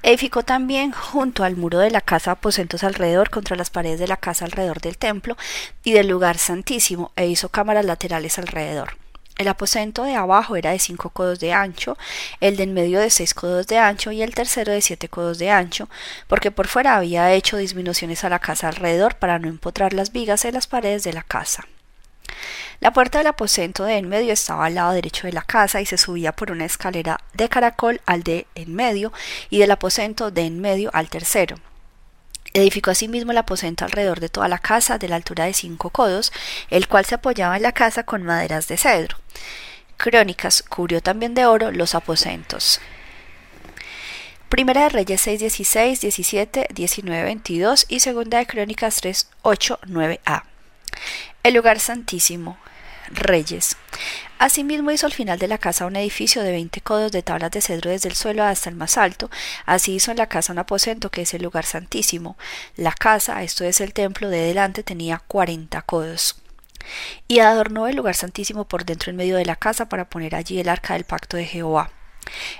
Edificó 0.01 0.41
también 0.43 0.91
junto 0.91 1.43
al 1.43 1.55
muro 1.55 1.77
de 1.77 1.91
la 1.91 2.01
casa 2.01 2.31
aposentos 2.31 2.83
alrededor 2.83 3.29
contra 3.29 3.55
las 3.55 3.69
paredes 3.69 3.99
de 3.99 4.07
la 4.07 4.17
casa 4.17 4.45
alrededor 4.45 4.81
del 4.81 4.97
templo 4.97 5.37
y 5.83 5.93
del 5.93 6.07
lugar 6.07 6.39
santísimo 6.39 7.11
e 7.15 7.27
hizo 7.27 7.49
cámaras 7.49 7.85
laterales 7.85 8.39
alrededor. 8.39 9.02
El 9.37 9.47
aposento 9.47 10.03
de 10.03 10.15
abajo 10.15 10.55
era 10.55 10.71
de 10.71 10.79
cinco 10.79 11.09
codos 11.09 11.39
de 11.39 11.53
ancho, 11.53 11.97
el 12.39 12.55
de 12.55 12.63
en 12.63 12.73
medio 12.73 12.99
de 12.99 13.09
seis 13.09 13.33
codos 13.33 13.65
de 13.65 13.79
ancho 13.79 14.11
y 14.11 14.21
el 14.21 14.35
tercero 14.35 14.71
de 14.71 14.81
siete 14.81 15.09
codos 15.09 15.39
de 15.39 15.49
ancho, 15.49 15.89
porque 16.27 16.51
por 16.51 16.67
fuera 16.67 16.95
había 16.95 17.33
hecho 17.33 17.57
disminuciones 17.57 18.23
a 18.23 18.29
la 18.29 18.39
casa 18.39 18.67
alrededor 18.67 19.15
para 19.15 19.39
no 19.39 19.47
empotrar 19.47 19.93
las 19.93 20.11
vigas 20.11 20.45
en 20.45 20.53
las 20.53 20.67
paredes 20.67 21.03
de 21.03 21.13
la 21.13 21.23
casa. 21.23 21.65
La 22.79 22.91
puerta 22.91 23.17
del 23.17 23.27
aposento 23.27 23.85
de 23.85 23.97
en 23.97 24.07
medio 24.07 24.33
estaba 24.33 24.65
al 24.65 24.75
lado 24.75 24.91
derecho 24.91 25.25
de 25.25 25.33
la 25.33 25.41
casa 25.41 25.81
y 25.81 25.85
se 25.85 25.97
subía 25.97 26.31
por 26.31 26.51
una 26.51 26.65
escalera 26.65 27.19
de 27.33 27.49
caracol 27.49 28.01
al 28.05 28.23
de 28.23 28.45
en 28.55 28.75
medio 28.75 29.13
y 29.49 29.59
del 29.59 29.71
aposento 29.71 30.31
de 30.31 30.45
en 30.45 30.59
medio 30.59 30.91
al 30.93 31.09
tercero. 31.09 31.57
Edificó 32.53 32.91
asimismo 32.91 33.31
el 33.31 33.39
aposento 33.39 33.83
alrededor 33.83 34.19
de 34.19 34.29
toda 34.29 34.47
la 34.47 34.59
casa, 34.59 34.99
de 34.99 35.09
la 35.09 35.15
altura 35.15 35.45
de 35.45 35.53
cinco 35.53 35.89
codos, 35.89 36.31
el 36.69 36.87
cual 36.87 37.05
se 37.05 37.15
apoyaba 37.15 37.57
en 37.57 37.63
la 37.63 37.71
casa 37.71 38.03
con 38.03 38.23
maderas 38.23 38.67
de 38.67 38.77
cedro. 38.77 39.17
Crónicas 39.97 40.63
cubrió 40.63 41.01
también 41.01 41.33
de 41.33 41.45
oro 41.45 41.71
los 41.71 41.95
aposentos. 41.95 42.79
Primera 44.49 44.83
de 44.83 44.89
Reyes 44.89 45.21
6, 45.21 45.39
16, 45.39 46.01
17, 46.01 46.67
19, 46.71 47.23
22 47.23 47.85
y 47.89 48.01
Segunda 48.01 48.37
de 48.37 48.45
Crónicas 48.45 48.97
3, 48.97 49.29
8, 49.41 49.79
9a. 49.87 50.43
El 51.41 51.55
lugar 51.55 51.79
santísimo. 51.79 52.57
Reyes. 53.11 53.75
Asimismo 54.39 54.91
hizo 54.91 55.05
al 55.05 55.13
final 55.13 55.39
de 55.39 55.47
la 55.47 55.57
casa 55.57 55.85
un 55.85 55.95
edificio 55.95 56.41
de 56.43 56.51
veinte 56.51 56.81
codos 56.81 57.11
de 57.11 57.23
tablas 57.23 57.51
de 57.51 57.61
cedro 57.61 57.91
desde 57.91 58.09
el 58.09 58.15
suelo 58.15 58.43
hasta 58.43 58.69
el 58.69 58.75
más 58.75 58.97
alto. 58.97 59.29
Así 59.65 59.93
hizo 59.93 60.11
en 60.11 60.17
la 60.17 60.27
casa 60.27 60.53
un 60.53 60.59
aposento 60.59 61.11
que 61.11 61.21
es 61.21 61.33
el 61.33 61.43
lugar 61.43 61.65
santísimo. 61.65 62.37
La 62.75 62.91
casa, 62.91 63.41
esto 63.43 63.63
es 63.63 63.81
el 63.81 63.93
templo 63.93 64.29
de 64.29 64.39
delante, 64.39 64.83
tenía 64.83 65.21
cuarenta 65.27 65.81
codos. 65.81 66.35
Y 67.27 67.39
adornó 67.39 67.87
el 67.87 67.95
lugar 67.95 68.15
santísimo 68.15 68.65
por 68.65 68.83
dentro 68.83 69.09
en 69.09 69.15
medio 69.15 69.37
de 69.37 69.45
la 69.45 69.55
casa 69.55 69.87
para 69.87 70.09
poner 70.09 70.35
allí 70.35 70.59
el 70.59 70.67
arca 70.67 70.93
del 70.93 71.05
pacto 71.05 71.37
de 71.37 71.45
Jehová. 71.45 71.91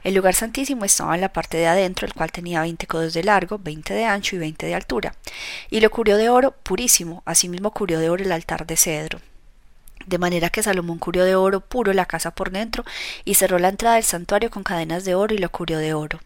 El 0.03 0.13
lugar 0.13 0.35
santísimo 0.35 0.85
estaba 0.85 1.15
en 1.15 1.21
la 1.21 1.31
parte 1.31 1.57
de 1.57 1.67
adentro, 1.67 2.05
el 2.05 2.13
cual 2.13 2.31
tenía 2.31 2.61
veinte 2.61 2.85
codos 2.85 3.13
de 3.13 3.23
largo, 3.23 3.59
veinte 3.59 3.93
de 3.93 4.05
ancho 4.05 4.35
y 4.35 4.39
veinte 4.39 4.65
de 4.65 4.75
altura, 4.75 5.15
y 5.69 5.79
lo 5.79 5.89
cubrió 5.89 6.17
de 6.17 6.29
oro 6.29 6.51
purísimo, 6.51 7.23
asimismo 7.25 7.71
cubrió 7.71 7.99
de 7.99 8.09
oro 8.09 8.23
el 8.23 8.31
altar 8.33 8.65
de 8.65 8.75
cedro. 8.77 9.19
De 10.05 10.17
manera 10.17 10.49
que 10.49 10.63
Salomón 10.63 10.99
cubrió 10.99 11.23
de 11.23 11.35
oro 11.35 11.61
puro 11.61 11.93
la 11.93 12.05
casa 12.05 12.31
por 12.31 12.51
dentro 12.51 12.83
y 13.25 13.35
cerró 13.35 13.59
la 13.59 13.69
entrada 13.69 13.95
del 13.95 14.03
santuario 14.03 14.49
con 14.49 14.63
cadenas 14.63 15.05
de 15.05 15.15
oro 15.15 15.33
y 15.33 15.37
lo 15.37 15.49
cubrió 15.49 15.77
de 15.79 15.93
oro. 15.93 16.19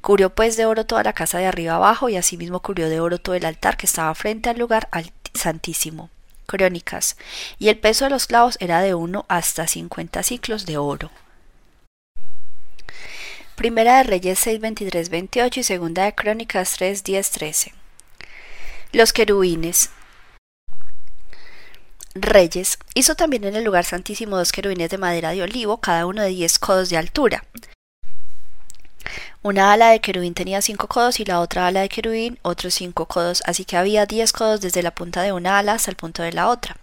Cubrió 0.00 0.30
pues 0.30 0.56
de 0.56 0.66
oro 0.66 0.86
toda 0.86 1.02
la 1.02 1.12
casa 1.12 1.38
de 1.38 1.46
arriba 1.46 1.74
abajo 1.74 2.08
y 2.08 2.16
asimismo 2.16 2.60
cubrió 2.60 2.88
de 2.88 3.00
oro 3.00 3.18
todo 3.18 3.34
el 3.34 3.44
altar 3.44 3.76
que 3.76 3.86
estaba 3.86 4.14
frente 4.14 4.48
al 4.48 4.58
lugar 4.58 4.88
santísimo. 5.34 6.10
Crónicas. 6.46 7.16
Y 7.58 7.68
el 7.68 7.78
peso 7.78 8.04
de 8.04 8.10
los 8.10 8.26
clavos 8.26 8.56
era 8.60 8.80
de 8.80 8.94
uno 8.94 9.24
hasta 9.28 9.68
cincuenta 9.68 10.22
ciclos 10.22 10.66
de 10.66 10.78
oro. 10.78 11.10
Primera 13.54 13.98
de 13.98 14.04
Reyes 14.04 14.38
6, 14.38 14.58
23, 14.58 15.10
28 15.10 15.60
y 15.60 15.62
Segunda 15.62 16.04
de 16.04 16.14
Crónicas 16.14 16.72
3, 16.78 17.04
10, 17.04 17.30
13. 17.30 17.74
Los 18.92 19.12
querubines. 19.12 19.90
Reyes 22.14 22.78
hizo 22.94 23.14
también 23.14 23.44
en 23.44 23.54
el 23.54 23.62
lugar 23.62 23.84
santísimo 23.84 24.36
dos 24.36 24.50
querubines 24.50 24.90
de 24.90 24.98
madera 24.98 25.30
de 25.30 25.42
olivo, 25.42 25.80
cada 25.80 26.06
uno 26.06 26.22
de 26.22 26.30
diez 26.30 26.58
codos 26.58 26.90
de 26.90 26.96
altura. 26.96 27.44
Una 29.42 29.72
ala 29.72 29.90
de 29.90 30.00
querubín 30.00 30.34
tenía 30.34 30.60
cinco 30.60 30.86
codos 30.88 31.20
y 31.20 31.24
la 31.24 31.40
otra 31.40 31.66
ala 31.66 31.80
de 31.80 31.88
querubín 31.88 32.38
otros 32.42 32.74
cinco 32.74 33.06
codos, 33.06 33.42
así 33.46 33.64
que 33.64 33.76
había 33.76 34.06
diez 34.06 34.32
codos 34.32 34.60
desde 34.60 34.82
la 34.82 34.90
punta 34.90 35.22
de 35.22 35.32
una 35.32 35.58
ala 35.58 35.74
hasta 35.74 35.90
el 35.90 35.96
punto 35.96 36.22
de 36.22 36.32
la 36.32 36.48
otra. 36.48 36.76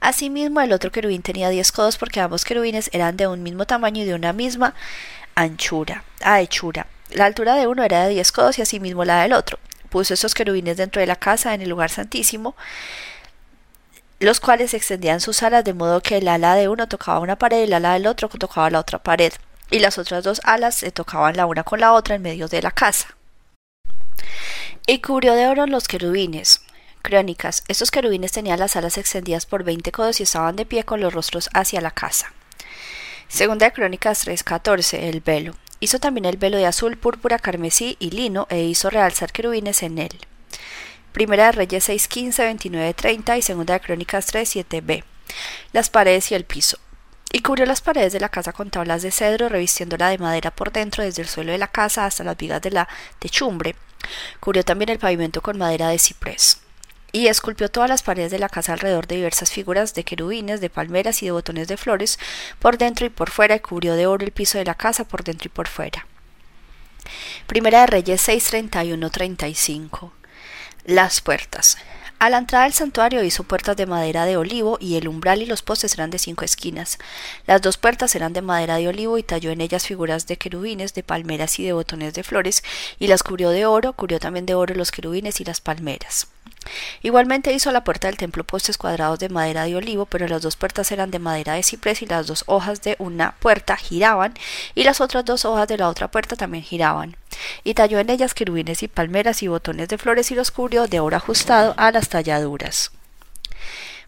Asimismo, 0.00 0.60
el 0.60 0.72
otro 0.72 0.90
querubín 0.90 1.22
tenía 1.22 1.48
diez 1.48 1.70
codos 1.70 1.96
porque 1.96 2.20
ambos 2.20 2.44
querubines 2.44 2.90
eran 2.92 3.16
de 3.16 3.28
un 3.28 3.42
mismo 3.42 3.66
tamaño 3.66 4.02
y 4.02 4.06
de 4.06 4.14
una 4.14 4.32
misma 4.32 4.74
anchura, 5.36 6.04
a 6.22 6.40
hechura. 6.40 6.86
La 7.10 7.24
altura 7.24 7.54
de 7.54 7.68
uno 7.68 7.84
era 7.84 8.04
de 8.04 8.14
diez 8.14 8.32
codos 8.32 8.58
y 8.58 8.62
asimismo 8.62 9.04
la 9.04 9.22
del 9.22 9.32
otro. 9.32 9.58
Puso 9.88 10.12
esos 10.12 10.34
querubines 10.34 10.76
dentro 10.76 11.00
de 11.00 11.06
la 11.06 11.16
casa 11.16 11.54
en 11.54 11.62
el 11.62 11.70
lugar 11.70 11.90
santísimo 11.90 12.56
los 14.18 14.40
cuales 14.40 14.74
extendían 14.74 15.20
sus 15.20 15.42
alas 15.42 15.64
de 15.64 15.74
modo 15.74 16.00
que 16.00 16.18
el 16.18 16.28
ala 16.28 16.54
de 16.54 16.68
uno 16.68 16.88
tocaba 16.88 17.20
una 17.20 17.36
pared 17.36 17.60
y 17.60 17.64
el 17.64 17.74
ala 17.74 17.94
del 17.94 18.06
otro 18.06 18.28
tocaba 18.28 18.70
la 18.70 18.80
otra 18.80 18.98
pared, 18.98 19.32
y 19.70 19.78
las 19.80 19.98
otras 19.98 20.24
dos 20.24 20.40
alas 20.44 20.76
se 20.76 20.90
tocaban 20.90 21.36
la 21.36 21.46
una 21.46 21.64
con 21.64 21.80
la 21.80 21.92
otra 21.92 22.14
en 22.14 22.22
medio 22.22 22.48
de 22.48 22.62
la 22.62 22.70
casa. 22.70 23.16
Y 24.86 25.00
cubrió 25.00 25.34
de 25.34 25.48
oro 25.48 25.66
los 25.66 25.88
querubines. 25.88 26.62
Crónicas. 27.02 27.62
Estos 27.68 27.90
querubines 27.90 28.32
tenían 28.32 28.58
las 28.58 28.76
alas 28.76 28.98
extendidas 28.98 29.46
por 29.46 29.64
veinte 29.64 29.92
codos 29.92 30.20
y 30.20 30.24
estaban 30.24 30.56
de 30.56 30.66
pie 30.66 30.84
con 30.84 31.00
los 31.00 31.12
rostros 31.12 31.48
hacia 31.54 31.80
la 31.80 31.90
casa. 31.90 32.32
Segunda 33.28 33.66
de 33.66 33.72
Crónicas 33.72 34.26
3.14. 34.26 34.98
El 35.02 35.20
velo. 35.20 35.54
Hizo 35.78 35.98
también 35.98 36.24
el 36.24 36.36
velo 36.36 36.56
de 36.56 36.66
azul, 36.66 36.96
púrpura, 36.96 37.38
carmesí 37.38 37.96
y 37.98 38.10
lino 38.10 38.46
e 38.48 38.62
hizo 38.62 38.90
realzar 38.90 39.32
querubines 39.32 39.82
en 39.82 39.98
él. 39.98 40.18
Primera 41.16 41.46
de 41.46 41.52
Reyes 41.52 41.84
6, 41.84 42.08
15, 42.08 42.44
29, 42.44 42.92
30 42.92 43.38
y 43.38 43.40
Segunda 43.40 43.72
de 43.72 43.80
Crónicas 43.80 44.26
3, 44.26 44.56
7b. 44.56 45.02
Las 45.72 45.88
paredes 45.88 46.30
y 46.30 46.34
el 46.34 46.44
piso. 46.44 46.76
Y 47.32 47.40
cubrió 47.40 47.64
las 47.64 47.80
paredes 47.80 48.12
de 48.12 48.20
la 48.20 48.28
casa 48.28 48.52
con 48.52 48.68
tablas 48.68 49.00
de 49.00 49.10
cedro, 49.10 49.48
revistiéndola 49.48 50.10
de 50.10 50.18
madera 50.18 50.50
por 50.50 50.72
dentro 50.72 51.02
desde 51.02 51.22
el 51.22 51.28
suelo 51.28 51.52
de 51.52 51.56
la 51.56 51.68
casa 51.68 52.04
hasta 52.04 52.22
las 52.22 52.36
vigas 52.36 52.60
de 52.60 52.70
la 52.70 52.86
techumbre. 53.18 53.76
Cubrió 54.40 54.62
también 54.62 54.90
el 54.90 54.98
pavimento 54.98 55.40
con 55.40 55.56
madera 55.56 55.88
de 55.88 55.98
ciprés. 55.98 56.60
Y 57.12 57.28
esculpió 57.28 57.70
todas 57.70 57.88
las 57.88 58.02
paredes 58.02 58.30
de 58.30 58.38
la 58.38 58.50
casa 58.50 58.74
alrededor 58.74 59.06
de 59.06 59.16
diversas 59.16 59.50
figuras 59.50 59.94
de 59.94 60.04
querubines, 60.04 60.60
de 60.60 60.68
palmeras 60.68 61.22
y 61.22 61.24
de 61.24 61.32
botones 61.32 61.66
de 61.66 61.78
flores, 61.78 62.18
por 62.58 62.76
dentro 62.76 63.06
y 63.06 63.08
por 63.08 63.30
fuera, 63.30 63.56
y 63.56 63.60
cubrió 63.60 63.94
de 63.94 64.06
oro 64.06 64.22
el 64.22 64.32
piso 64.32 64.58
de 64.58 64.66
la 64.66 64.74
casa 64.74 65.08
por 65.08 65.24
dentro 65.24 65.46
y 65.46 65.48
por 65.48 65.66
fuera. 65.66 66.06
Primera 67.46 67.80
de 67.80 67.86
Reyes 67.86 68.20
6, 68.20 68.44
31, 68.44 69.08
35. 69.08 70.12
Las 70.86 71.20
puertas. 71.20 71.78
A 72.20 72.30
la 72.30 72.38
entrada 72.38 72.62
del 72.62 72.72
santuario 72.72 73.24
hizo 73.24 73.42
puertas 73.42 73.76
de 73.76 73.86
madera 73.86 74.24
de 74.24 74.36
olivo 74.36 74.78
y 74.80 74.94
el 74.94 75.08
umbral 75.08 75.42
y 75.42 75.46
los 75.46 75.62
postes 75.62 75.94
eran 75.94 76.10
de 76.10 76.20
cinco 76.20 76.44
esquinas. 76.44 76.98
Las 77.44 77.60
dos 77.60 77.76
puertas 77.76 78.14
eran 78.14 78.32
de 78.32 78.40
madera 78.40 78.76
de 78.76 78.86
olivo 78.86 79.18
y 79.18 79.24
talló 79.24 79.50
en 79.50 79.62
ellas 79.62 79.84
figuras 79.84 80.28
de 80.28 80.36
querubines, 80.36 80.94
de 80.94 81.02
palmeras 81.02 81.58
y 81.58 81.64
de 81.64 81.72
botones 81.72 82.14
de 82.14 82.22
flores 82.22 82.62
y 83.00 83.08
las 83.08 83.24
cubrió 83.24 83.50
de 83.50 83.66
oro, 83.66 83.94
cubrió 83.94 84.20
también 84.20 84.46
de 84.46 84.54
oro 84.54 84.76
los 84.76 84.92
querubines 84.92 85.40
y 85.40 85.44
las 85.44 85.60
palmeras. 85.60 86.28
Igualmente 87.02 87.52
hizo 87.52 87.70
la 87.72 87.84
puerta 87.84 88.08
del 88.08 88.16
templo 88.16 88.44
postes 88.44 88.78
cuadrados 88.78 89.18
de 89.18 89.28
madera 89.28 89.64
de 89.64 89.76
olivo, 89.76 90.06
pero 90.06 90.28
las 90.28 90.42
dos 90.42 90.56
puertas 90.56 90.90
eran 90.92 91.10
de 91.10 91.18
madera 91.18 91.54
de 91.54 91.62
ciprés 91.62 92.02
y 92.02 92.06
las 92.06 92.26
dos 92.26 92.44
hojas 92.46 92.82
de 92.82 92.96
una 92.98 93.32
puerta 93.32 93.76
giraban 93.76 94.34
y 94.74 94.84
las 94.84 95.00
otras 95.00 95.24
dos 95.24 95.44
hojas 95.44 95.68
de 95.68 95.78
la 95.78 95.88
otra 95.88 96.08
puerta 96.08 96.36
también 96.36 96.64
giraban. 96.64 97.16
Y 97.64 97.74
talló 97.74 97.98
en 97.98 98.10
ellas 98.10 98.34
querubines 98.34 98.82
y 98.82 98.88
palmeras 98.88 99.42
y 99.42 99.48
botones 99.48 99.88
de 99.88 99.98
flores 99.98 100.30
y 100.30 100.34
los 100.34 100.50
cubrió 100.50 100.86
de 100.86 101.00
oro 101.00 101.16
ajustado 101.16 101.74
a 101.76 101.90
las 101.90 102.08
talladuras. 102.08 102.92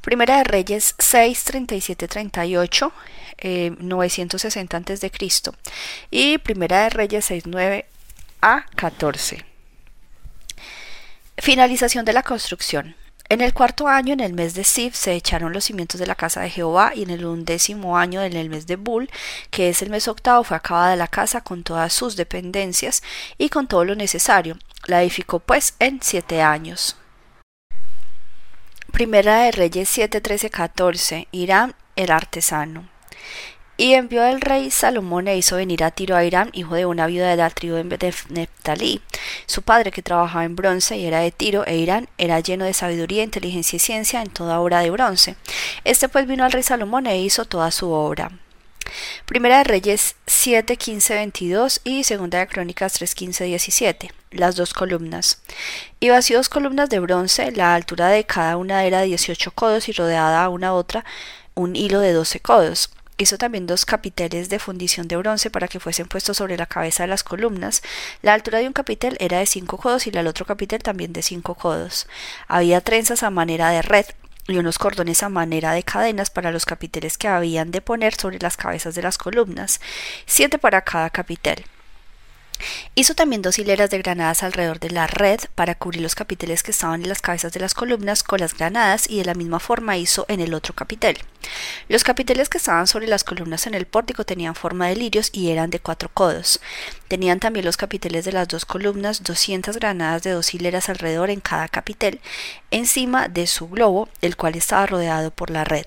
Primera 0.01 0.39
de 0.39 0.45
Reyes 0.45 0.95
6, 0.99 1.45
37, 1.45 2.09
38, 2.09 2.93
960 3.79 4.77
a.C. 4.77 5.13
y 6.11 6.39
Primera 6.39 6.85
de 6.85 6.91
Reyes 6.91 7.25
6, 7.27 7.45
9 7.47 7.87
a 8.41 8.65
14. 8.77 9.58
Finalización 11.41 12.05
de 12.05 12.13
la 12.13 12.25
construcción. 12.25 12.97
En 13.29 13.41
el 13.43 13.55
cuarto 13.55 13.87
año, 13.87 14.13
en 14.13 14.21
el 14.21 14.33
mes 14.33 14.55
de 14.55 14.65
Sif, 14.65 14.97
se 14.97 15.13
echaron 15.13 15.53
los 15.53 15.65
cimientos 15.65 16.01
de 16.01 16.07
la 16.07 16.17
casa 16.17 16.41
de 16.41 16.51
Jehová, 16.51 16.93
y 16.95 17.03
en 17.03 17.11
el 17.11 17.25
undécimo 17.25 17.97
año, 17.97 18.23
en 18.23 18.33
el 18.33 18.51
mes 18.51 18.67
de 18.67 18.77
Bul, 18.77 19.09
que 19.51 19.69
es 19.69 19.83
el 19.83 19.91
mes 19.91 20.09
octavo, 20.09 20.43
fue 20.43 20.57
acabada 20.57 20.97
la 20.97 21.07
casa 21.07 21.43
con 21.43 21.63
todas 21.63 21.93
sus 21.93 22.17
dependencias 22.17 23.03
y 23.37 23.51
con 23.51 23.69
todo 23.69 23.85
lo 23.85 23.95
necesario. 23.95 24.59
La 24.87 25.03
edificó 25.03 25.39
pues 25.39 25.75
en 25.79 26.01
siete 26.03 26.43
años. 26.43 26.97
Primera 28.91 29.43
de 29.43 29.53
Reyes 29.53 29.89
7, 29.91 30.21
13, 30.21 30.51
14. 30.51 31.29
Irán 31.31 31.75
el 31.95 32.11
artesano. 32.11 32.89
Y 33.81 33.95
envió 33.95 34.25
el 34.25 34.41
rey 34.41 34.73
Salomón 34.73 35.29
e 35.29 35.37
hizo 35.37 35.55
venir 35.55 35.85
a 35.85 35.93
Tiro 35.93 36.17
a 36.17 36.25
Irán, 36.25 36.51
hijo 36.53 36.75
de 36.75 36.85
una 36.85 37.07
viuda 37.07 37.31
de 37.31 37.37
la 37.37 37.49
tribu 37.49 37.77
de 37.77 38.15
Neftalí. 38.29 39.01
Su 39.47 39.63
padre, 39.63 39.93
que 39.93 40.03
trabajaba 40.03 40.45
en 40.45 40.57
bronce 40.57 40.97
y 40.97 41.07
era 41.07 41.21
de 41.21 41.31
Tiro, 41.31 41.65
e 41.65 41.77
Irán 41.77 42.09
era 42.19 42.41
lleno 42.41 42.65
de 42.65 42.75
sabiduría, 42.75 43.23
inteligencia 43.23 43.77
y 43.77 43.79
ciencia 43.79 44.21
en 44.21 44.31
toda 44.31 44.59
obra 44.59 44.81
de 44.81 44.91
bronce. 44.91 45.37
Este 45.85 46.09
pues 46.09 46.27
vino 46.27 46.45
al 46.45 46.51
rey 46.51 46.65
Salomón 46.65 47.07
e 47.07 47.23
hizo 47.23 47.45
toda 47.45 47.71
su 47.71 47.89
obra. 47.93 48.33
Primera 49.27 49.59
de 49.59 49.65
Reyes 49.65 50.17
7, 50.27 50.77
15, 50.77 51.15
22 51.15 51.81
y 51.85 52.03
Segunda 52.03 52.41
de 52.41 52.49
Crónicas 52.49 52.95
3, 52.95 53.15
15, 53.15 53.45
17. 53.45 54.13
Las 54.33 54.57
dos 54.57 54.75
columnas. 54.75 55.41
Y 56.01 56.09
vació 56.09 56.39
dos 56.39 56.49
columnas 56.49 56.91
de 56.91 56.99
bronce, 56.99 57.53
la 57.53 57.77
altura 57.77 58.09
de 58.09 58.25
cada 58.25 58.57
una 58.57 58.85
era 58.85 59.03
18 59.03 59.53
codos 59.53 59.89
y 59.89 59.93
rodeada 59.93 60.43
a 60.43 60.49
una 60.49 60.75
otra 60.75 61.05
un 61.59 61.77
hilo 61.77 62.01
de 62.01 62.13
12 62.13 62.41
codos. 62.41 62.91
Hizo 63.21 63.37
también 63.37 63.67
dos 63.67 63.85
capiteles 63.85 64.49
de 64.49 64.61
fundición 64.61 65.09
de 65.09 65.17
bronce 65.17 65.51
para 65.51 65.67
que 65.67 65.81
fuesen 65.81 66.07
puestos 66.07 66.37
sobre 66.37 66.57
la 66.57 66.67
cabeza 66.67 67.03
de 67.03 67.09
las 67.09 67.25
columnas. 67.25 67.83
La 68.23 68.33
altura 68.33 68.61
de 68.61 68.69
un 68.69 68.73
capitel 68.73 69.17
era 69.19 69.41
de 69.41 69.47
cinco 69.47 69.77
codos 69.77 70.07
y 70.07 70.13
la 70.13 70.21
del 70.21 70.29
otro 70.29 70.47
capitel 70.47 70.85
también 70.85 71.13
de 71.13 71.23
cinco 71.23 71.57
codos. 71.57 72.07
Había 72.47 72.81
trenzas 72.81 73.25
a 73.25 73.31
manera 73.31 73.71
de 73.71 73.83
red 73.83 74.07
y 74.47 74.57
unos 74.59 74.79
cordones 74.79 75.25
a 75.25 75.29
manera 75.29 75.73
de 75.73 75.83
cadenas 75.83 76.31
para 76.31 76.53
los 76.53 76.65
capiteles 76.65 77.19
que 77.19 77.27
habían 77.27 77.73
de 77.73 77.81
poner 77.81 78.15
sobre 78.15 78.39
las 78.39 78.57
cabezas 78.57 78.95
de 78.95 79.03
las 79.03 79.19
columnas, 79.19 79.81
siete 80.25 80.59
para 80.59 80.83
cada 80.83 81.11
capitel. 81.11 81.65
Hizo 82.95 83.15
también 83.15 83.43
dos 83.43 83.59
hileras 83.59 83.91
de 83.91 83.99
granadas 83.99 84.43
alrededor 84.43 84.81
de 84.81 84.91
la 84.91 85.07
red 85.07 85.41
para 85.55 85.75
cubrir 85.75 86.03
los 86.03 86.15
capiteles 86.15 86.63
que 86.63 86.71
estaban 86.71 87.03
en 87.03 87.09
las 87.09 87.23
cabezas 87.23 87.53
de 87.53 87.61
las 87.61 87.75
columnas 87.75 88.23
con 88.23 88.41
las 88.41 88.57
granadas 88.57 89.09
y 89.09 89.19
de 89.19 89.25
la 89.25 89.35
misma 89.35 89.61
forma 89.61 89.97
hizo 89.97 90.25
en 90.29 90.41
el 90.41 90.55
otro 90.55 90.75
capitel. 90.75 91.19
Los 91.89 92.05
capiteles 92.05 92.49
que 92.49 92.59
estaban 92.59 92.87
sobre 92.87 93.07
las 93.07 93.25
columnas 93.25 93.67
en 93.67 93.75
el 93.75 93.87
pórtico 93.87 94.25
tenían 94.25 94.55
forma 94.55 94.89
de 94.89 94.97
lirios 94.97 95.31
y 95.33 95.51
eran 95.51 95.71
de 95.71 95.81
cuatro 95.81 96.11
codos. 96.13 96.61
Tenían 97.09 97.41
también 97.41 97.65
los 97.65 97.77
capiteles 97.77 98.25
de 98.25 98.33
las 98.33 98.49
dos 98.49 98.65
columnas 98.65 99.23
doscientas 99.23 99.77
granadas 99.77 100.23
de 100.23 100.33
dos 100.33 100.53
hileras 100.55 100.89
alrededor 100.89 101.31
en 101.31 101.41
cada 101.41 101.69
capitel, 101.69 102.21
encima 102.71 103.29
de 103.29 103.47
su 103.47 103.69
globo, 103.69 104.09
el 104.21 104.37
cual 104.37 104.57
estaba 104.57 104.87
rodeado 104.87 105.31
por 105.31 105.51
la 105.51 105.65
red. 105.65 105.87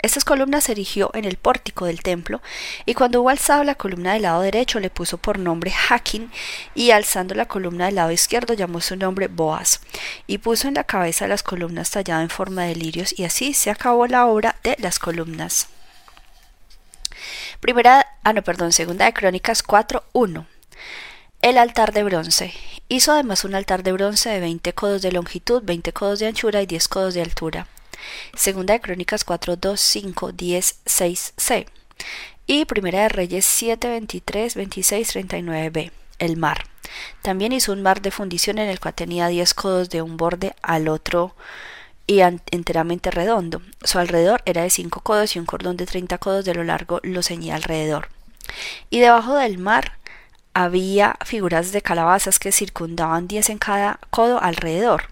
Estas 0.00 0.24
columnas 0.24 0.64
se 0.64 0.72
erigió 0.72 1.10
en 1.14 1.24
el 1.24 1.36
pórtico 1.36 1.86
del 1.86 2.02
templo, 2.02 2.40
y 2.86 2.94
cuando 2.94 3.20
hubo 3.20 3.30
alzado 3.30 3.64
la 3.64 3.74
columna 3.74 4.12
del 4.12 4.22
lado 4.22 4.42
derecho 4.42 4.78
le 4.78 4.90
puso 4.90 5.18
por 5.18 5.40
nombre 5.40 5.72
Hakin, 5.72 6.30
y 6.76 6.92
alzando 6.92 7.34
la 7.34 7.46
columna 7.46 7.86
del 7.86 7.96
lado 7.96 8.12
izquierdo 8.12 8.54
llamó 8.54 8.80
su 8.80 8.94
nombre 8.94 9.26
Boaz, 9.26 9.80
y 10.28 10.38
puso 10.38 10.68
en 10.68 10.74
la 10.74 10.84
cabeza 10.84 11.26
las 11.26 11.42
columnas 11.42 11.90
tallado 11.90 12.22
en 12.22 12.30
forma 12.30 12.62
de 12.62 12.76
lirios, 12.76 13.18
y 13.18 13.24
así 13.24 13.54
se 13.54 13.70
acabó 13.70 14.06
la 14.06 14.26
obra 14.26 14.54
de 14.62 14.76
las 14.78 15.00
columnas. 15.00 15.66
Primera, 17.58 18.06
ah 18.22 18.32
no, 18.32 18.42
perdón, 18.42 18.72
segunda 18.72 19.04
de 19.04 19.12
Crónicas 19.12 19.66
4.1. 19.66 20.46
El 21.42 21.58
altar 21.58 21.92
de 21.92 22.04
bronce. 22.04 22.54
Hizo 22.88 23.12
además 23.12 23.44
un 23.44 23.56
altar 23.56 23.82
de 23.82 23.92
bronce 23.92 24.30
de 24.30 24.38
20 24.38 24.72
codos 24.74 25.02
de 25.02 25.10
longitud, 25.10 25.62
20 25.64 25.92
codos 25.92 26.20
de 26.20 26.28
anchura 26.28 26.62
y 26.62 26.66
10 26.66 26.86
codos 26.86 27.14
de 27.14 27.22
altura. 27.22 27.66
Segunda 28.34 28.74
de 28.74 28.80
Crónicas 28.80 29.24
4, 29.24 29.56
2, 29.56 29.80
5, 29.80 30.32
10, 30.32 30.80
6, 30.84 31.34
C. 31.36 31.66
Y 32.46 32.64
Primera 32.64 33.02
de 33.02 33.08
Reyes 33.08 33.44
7, 33.44 33.88
23, 33.88 34.54
26, 34.54 35.08
39 35.08 35.70
B. 35.70 35.92
El 36.18 36.36
mar. 36.36 36.64
También 37.22 37.52
hizo 37.52 37.72
un 37.72 37.82
mar 37.82 38.00
de 38.00 38.10
fundición 38.10 38.58
en 38.58 38.68
el 38.68 38.80
cual 38.80 38.94
tenía 38.94 39.28
10 39.28 39.54
codos 39.54 39.90
de 39.90 40.02
un 40.02 40.16
borde 40.16 40.54
al 40.62 40.88
otro 40.88 41.34
y 42.08 42.20
enteramente 42.20 43.10
redondo. 43.10 43.60
Su 43.84 43.98
alrededor 43.98 44.42
era 44.46 44.62
de 44.62 44.70
cinco 44.70 45.00
codos 45.00 45.36
y 45.36 45.38
un 45.38 45.44
cordón 45.44 45.76
de 45.76 45.84
treinta 45.84 46.16
codos 46.16 46.44
de 46.46 46.54
lo 46.54 46.64
largo 46.64 47.00
lo 47.02 47.22
ceñía 47.22 47.54
alrededor. 47.54 48.08
Y 48.88 49.00
debajo 49.00 49.36
del 49.36 49.58
mar 49.58 49.98
había 50.54 51.16
figuras 51.24 51.70
de 51.70 51.82
calabazas 51.82 52.38
que 52.38 52.50
circundaban 52.50 53.28
diez 53.28 53.50
en 53.50 53.58
cada 53.58 54.00
codo 54.08 54.42
alrededor. 54.42 55.04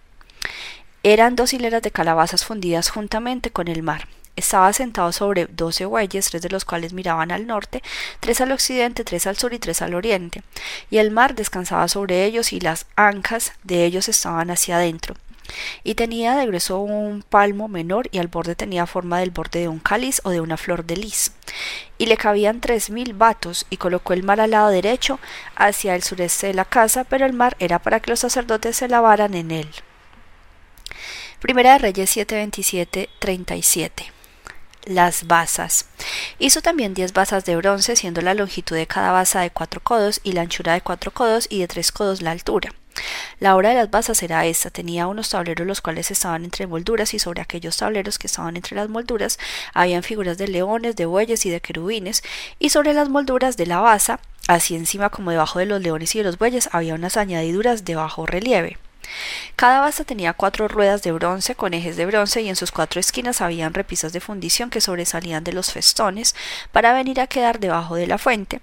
Eran 1.03 1.37
dos 1.37 1.53
hileras 1.53 1.83
de 1.83 1.91
calabazas 1.91 2.45
fundidas 2.45 2.91
juntamente 2.91 3.51
con 3.51 3.69
el 3.69 3.83
mar. 3.83 4.09
Estaba 4.37 4.73
sentado 4.73 5.13
sobre 5.13 5.47
doce 5.47 5.87
bueyes, 5.87 6.29
tres 6.29 6.43
de 6.43 6.51
los 6.51 6.65
cuales 6.65 6.93
miraban 6.93 7.31
al 7.31 7.47
norte, 7.47 7.83
tres 8.21 8.41
al 8.43 8.53
occidente, 8.53 9.03
tres 9.03 9.27
al 9.27 9.37
sur 9.37 9.55
y 9.55 9.59
tres 9.59 9.81
al 9.81 9.95
oriente, 9.95 10.43
y 10.91 10.99
el 10.99 11.11
mar 11.11 11.35
descansaba 11.35 11.89
sobre 11.89 12.25
ellos 12.27 12.53
y 12.53 12.61
las 12.61 12.87
ancas 12.97 13.53
de 13.63 13.87
ellos 13.87 14.09
estaban 14.09 14.51
hacia 14.51 14.77
adentro. 14.77 15.15
Y 15.85 15.95
tenía 15.95 16.35
de 16.35 16.47
grueso 16.47 16.81
un 16.81 17.23
palmo 17.23 17.69
menor 17.69 18.09
y 18.11 18.19
al 18.19 18.27
borde 18.27 18.57
tenía 18.57 18.85
forma 18.87 19.21
del 19.21 19.31
borde 19.31 19.61
de 19.61 19.69
un 19.69 19.79
cáliz 19.79 20.21
o 20.25 20.31
de 20.31 20.41
una 20.41 20.57
flor 20.57 20.85
de 20.85 20.97
lis. 20.97 21.33
Y 21.99 22.07
le 22.07 22.17
cabían 22.17 22.61
tres 22.61 22.91
mil 22.91 23.15
vatos 23.15 23.65
y 23.71 23.77
colocó 23.77 24.13
el 24.13 24.25
mar 24.25 24.41
al 24.41 24.51
lado 24.51 24.69
derecho 24.69 25.19
hacia 25.55 25.95
el 25.95 26.03
sureste 26.03 26.49
de 26.49 26.55
la 26.55 26.65
casa, 26.65 27.05
pero 27.05 27.25
el 27.25 27.33
mar 27.33 27.57
era 27.59 27.79
para 27.79 28.01
que 28.01 28.11
los 28.11 28.21
sacerdotes 28.21 28.77
se 28.77 28.89
lavaran 28.89 29.35
en 29.35 29.53
él. 29.53 29.69
Primera 31.41 31.73
de 31.73 31.79
Reyes 31.79 32.11
727 32.11 33.09
37 33.19 34.17
las 34.87 35.27
basas. 35.27 35.87
Hizo 36.39 36.63
también 36.63 36.95
diez 36.95 37.13
basas 37.13 37.45
de 37.45 37.57
bronce, 37.57 37.97
siendo 37.97 38.23
la 38.23 38.35
longitud 38.35 38.77
de 38.77 38.87
cada 38.87 39.13
basa 39.13 39.41
de 39.41 39.51
cuatro 39.51 39.83
codos 39.83 40.21
y 40.23 40.33
la 40.33 40.43
anchura 40.43 40.73
de 40.73 40.81
cuatro 40.81 41.11
codos 41.11 41.47
y 41.51 41.59
de 41.59 41.69
tres 41.69 41.93
codos 41.93 42.23
la 42.23 42.31
altura. 42.31 42.73
La 43.41 43.55
obra 43.57 43.71
de 43.71 43.75
las 43.75 43.91
basas 43.91 44.23
era 44.23 44.47
esta, 44.47 44.71
tenía 44.71 45.07
unos 45.07 45.29
tableros 45.29 45.67
los 45.67 45.83
cuales 45.83 46.11
estaban 46.11 46.45
entre 46.45 46.67
molduras 46.67 47.13
y 47.13 47.19
sobre 47.19 47.43
aquellos 47.43 47.77
tableros 47.77 48.19
que 48.19 48.27
estaban 48.27 48.57
entre 48.57 48.75
las 48.75 48.89
molduras 48.89 49.39
habían 49.75 50.03
figuras 50.03 50.39
de 50.39 50.49
leones, 50.49 50.97
de 50.97 51.05
bueyes 51.05 51.45
y 51.45 51.51
de 51.51 51.61
querubines, 51.61 52.23
y 52.59 52.71
sobre 52.71 52.95
las 52.95 53.11
molduras 53.11 53.59
de 53.59 53.67
la 53.67 53.81
basa, 53.81 54.21
así 54.49 54.77
encima 54.77 55.11
como 55.11 55.31
debajo 55.31 55.59
de 55.59 55.67
los 55.67 55.83
leones 55.83 56.15
y 56.15 56.19
de 56.19 56.25
los 56.25 56.39
bueyes, 56.39 56.71
había 56.73 56.95
unas 56.95 57.19
añadiduras 57.19 57.85
de 57.85 57.97
bajo 57.97 58.25
relieve. 58.25 58.79
Cada 59.57 59.81
basa 59.81 60.05
tenía 60.05 60.33
cuatro 60.33 60.69
ruedas 60.69 61.03
de 61.03 61.13
bronce 61.13 61.55
con 61.55 61.75
ejes 61.75 61.97
de 61.97 62.07
bronce 62.07 62.43
y 62.43 62.49
en 62.49 62.57
sus 62.57 62.73
cuatro 62.73 63.01
esquinas 63.01 63.41
habían 63.41 63.75
repisas 63.75 64.13
de 64.13 64.21
fundición 64.21 64.71
que 64.71 64.81
sobresalían 64.81 65.45
de 65.45 65.53
los 65.53 65.73
festones 65.73 66.35
para 66.73 66.93
venir 66.93 67.21
a 67.21 67.27
quedar 67.27 67.61
debajo 67.61 67.97
de 67.97 68.07
la 68.07 68.19
fuente, 68.19 68.61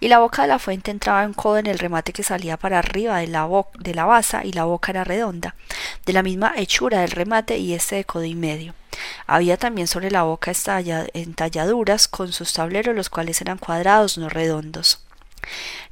y 0.00 0.08
la 0.08 0.18
boca 0.18 0.42
de 0.42 0.48
la 0.48 0.58
fuente 0.58 0.90
entraba 0.90 1.24
en 1.24 1.32
codo 1.32 1.58
en 1.58 1.66
el 1.66 1.78
remate 1.78 2.12
que 2.12 2.22
salía 2.22 2.56
para 2.56 2.78
arriba 2.78 3.18
de 3.18 3.28
la, 3.28 3.48
de 3.78 3.94
la 3.94 4.04
basa 4.04 4.44
y 4.44 4.52
la 4.52 4.64
boca 4.64 4.92
era 4.92 5.04
redonda, 5.04 5.54
de 6.04 6.12
la 6.12 6.22
misma 6.22 6.52
hechura 6.56 7.00
del 7.00 7.10
remate 7.10 7.58
y 7.58 7.74
este 7.74 7.96
de 7.96 8.04
codo 8.04 8.24
y 8.24 8.34
medio. 8.34 8.74
Había 9.26 9.56
también 9.56 9.86
sobre 9.86 10.10
la 10.10 10.22
boca 10.22 10.52
entalladuras 11.14 12.08
con 12.08 12.32
sus 12.32 12.52
tableros 12.52 12.94
los 12.94 13.10
cuales 13.10 13.40
eran 13.40 13.58
cuadrados 13.58 14.18
no 14.18 14.28
redondos. 14.28 15.05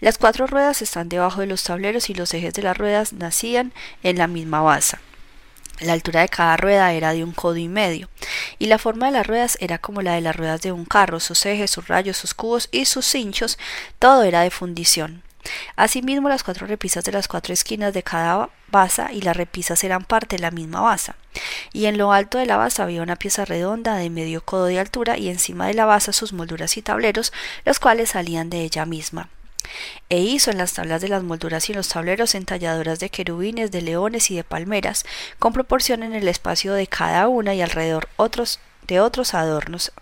Las 0.00 0.18
cuatro 0.18 0.46
ruedas 0.46 0.82
están 0.82 1.08
debajo 1.08 1.40
de 1.40 1.46
los 1.46 1.64
tableros 1.64 2.10
y 2.10 2.14
los 2.14 2.34
ejes 2.34 2.54
de 2.54 2.62
las 2.62 2.76
ruedas 2.76 3.12
nacían 3.12 3.72
en 4.02 4.18
la 4.18 4.26
misma 4.26 4.60
base. 4.60 4.98
La 5.80 5.92
altura 5.92 6.20
de 6.20 6.28
cada 6.28 6.56
rueda 6.56 6.92
era 6.92 7.12
de 7.12 7.24
un 7.24 7.32
codo 7.32 7.56
y 7.56 7.68
medio, 7.68 8.08
y 8.60 8.66
la 8.66 8.78
forma 8.78 9.06
de 9.06 9.12
las 9.12 9.26
ruedas 9.26 9.58
era 9.60 9.78
como 9.78 10.02
la 10.02 10.14
de 10.14 10.20
las 10.20 10.36
ruedas 10.36 10.62
de 10.62 10.70
un 10.70 10.84
carro, 10.84 11.18
sus 11.18 11.44
ejes, 11.46 11.70
sus 11.70 11.88
rayos, 11.88 12.16
sus 12.16 12.32
cubos 12.32 12.68
y 12.70 12.84
sus 12.84 13.06
cinchos, 13.06 13.58
todo 13.98 14.22
era 14.22 14.42
de 14.42 14.50
fundición. 14.50 15.24
Asimismo, 15.76 16.28
las 16.28 16.44
cuatro 16.44 16.66
repisas 16.66 17.04
de 17.04 17.12
las 17.12 17.28
cuatro 17.28 17.52
esquinas 17.52 17.92
de 17.92 18.02
cada 18.02 18.50
basa 18.70 19.12
y 19.12 19.20
las 19.22 19.36
repisas 19.36 19.82
eran 19.84 20.04
parte 20.04 20.36
de 20.36 20.42
la 20.42 20.50
misma 20.50 20.80
basa. 20.80 21.16
Y 21.72 21.86
en 21.86 21.98
lo 21.98 22.12
alto 22.12 22.38
de 22.38 22.46
la 22.46 22.56
basa 22.56 22.84
había 22.84 23.02
una 23.02 23.16
pieza 23.16 23.44
redonda 23.44 23.96
de 23.96 24.10
medio 24.10 24.44
codo 24.44 24.66
de 24.66 24.78
altura 24.78 25.18
y 25.18 25.28
encima 25.28 25.66
de 25.66 25.74
la 25.74 25.86
basa 25.86 26.12
sus 26.12 26.32
molduras 26.32 26.76
y 26.76 26.82
tableros, 26.82 27.32
los 27.64 27.78
cuales 27.78 28.10
salían 28.10 28.48
de 28.48 28.62
ella 28.62 28.86
misma 28.86 29.28
e 30.08 30.20
hizo 30.20 30.50
en 30.50 30.58
las 30.58 30.74
tablas 30.74 31.00
de 31.00 31.08
las 31.08 31.22
molduras 31.22 31.68
y 31.68 31.72
en 31.72 31.76
los 31.76 31.88
tableros 31.88 32.34
entalladoras 32.34 32.98
de 33.00 33.10
querubines, 33.10 33.70
de 33.70 33.82
leones 33.82 34.30
y 34.30 34.36
de 34.36 34.44
palmeras, 34.44 35.04
con 35.38 35.52
proporción 35.52 36.02
en 36.02 36.14
el 36.14 36.28
espacio 36.28 36.74
de 36.74 36.86
cada 36.86 37.28
una 37.28 37.54
y 37.54 37.62
alrededor 37.62 38.08
otros 38.16 38.60
de 38.86 39.00
otros 39.00 39.34
adornos. 39.34 39.92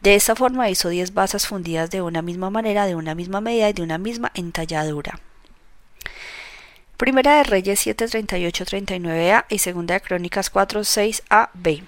De 0.00 0.14
esta 0.14 0.36
forma 0.36 0.70
hizo 0.70 0.88
diez 0.88 1.14
basas 1.14 1.46
fundidas 1.46 1.90
de 1.90 2.02
una 2.02 2.22
misma 2.22 2.50
manera, 2.50 2.86
de 2.86 2.94
una 2.94 3.14
misma 3.14 3.40
medida 3.40 3.68
y 3.68 3.72
de 3.72 3.82
una 3.82 3.98
misma 3.98 4.30
entalladura. 4.34 5.20
Primera 6.96 7.36
de 7.36 7.44
Reyes 7.44 7.86
738-39a 7.86 9.44
y 9.48 9.58
Segunda 9.58 9.94
de 9.94 10.00
Crónicas 10.00 10.52
46a 10.52 11.50
b. 11.54 11.84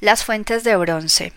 Las 0.00 0.24
fuentes 0.24 0.64
de 0.64 0.76
bronce. 0.76 1.34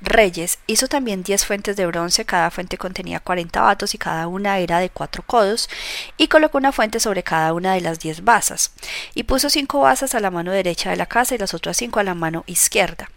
Reyes 0.00 0.58
hizo 0.66 0.88
también 0.88 1.22
diez 1.22 1.44
fuentes 1.44 1.76
de 1.76 1.86
bronce, 1.86 2.24
cada 2.24 2.50
fuente 2.50 2.78
contenía 2.78 3.20
cuarenta 3.20 3.62
vatos 3.62 3.94
y 3.94 3.98
cada 3.98 4.26
una 4.26 4.58
era 4.58 4.78
de 4.78 4.90
cuatro 4.90 5.22
codos, 5.26 5.68
y 6.16 6.28
colocó 6.28 6.58
una 6.58 6.72
fuente 6.72 7.00
sobre 7.00 7.22
cada 7.22 7.52
una 7.52 7.74
de 7.74 7.80
las 7.80 8.00
diez 8.00 8.24
basas, 8.24 8.72
y 9.14 9.24
puso 9.24 9.50
cinco 9.50 9.80
basas 9.80 10.14
a 10.14 10.20
la 10.20 10.30
mano 10.30 10.52
derecha 10.52 10.90
de 10.90 10.96
la 10.96 11.06
casa 11.06 11.34
y 11.34 11.38
las 11.38 11.54
otras 11.54 11.76
cinco 11.76 12.00
a 12.00 12.04
la 12.04 12.14
mano 12.14 12.44
izquierda. 12.46 13.10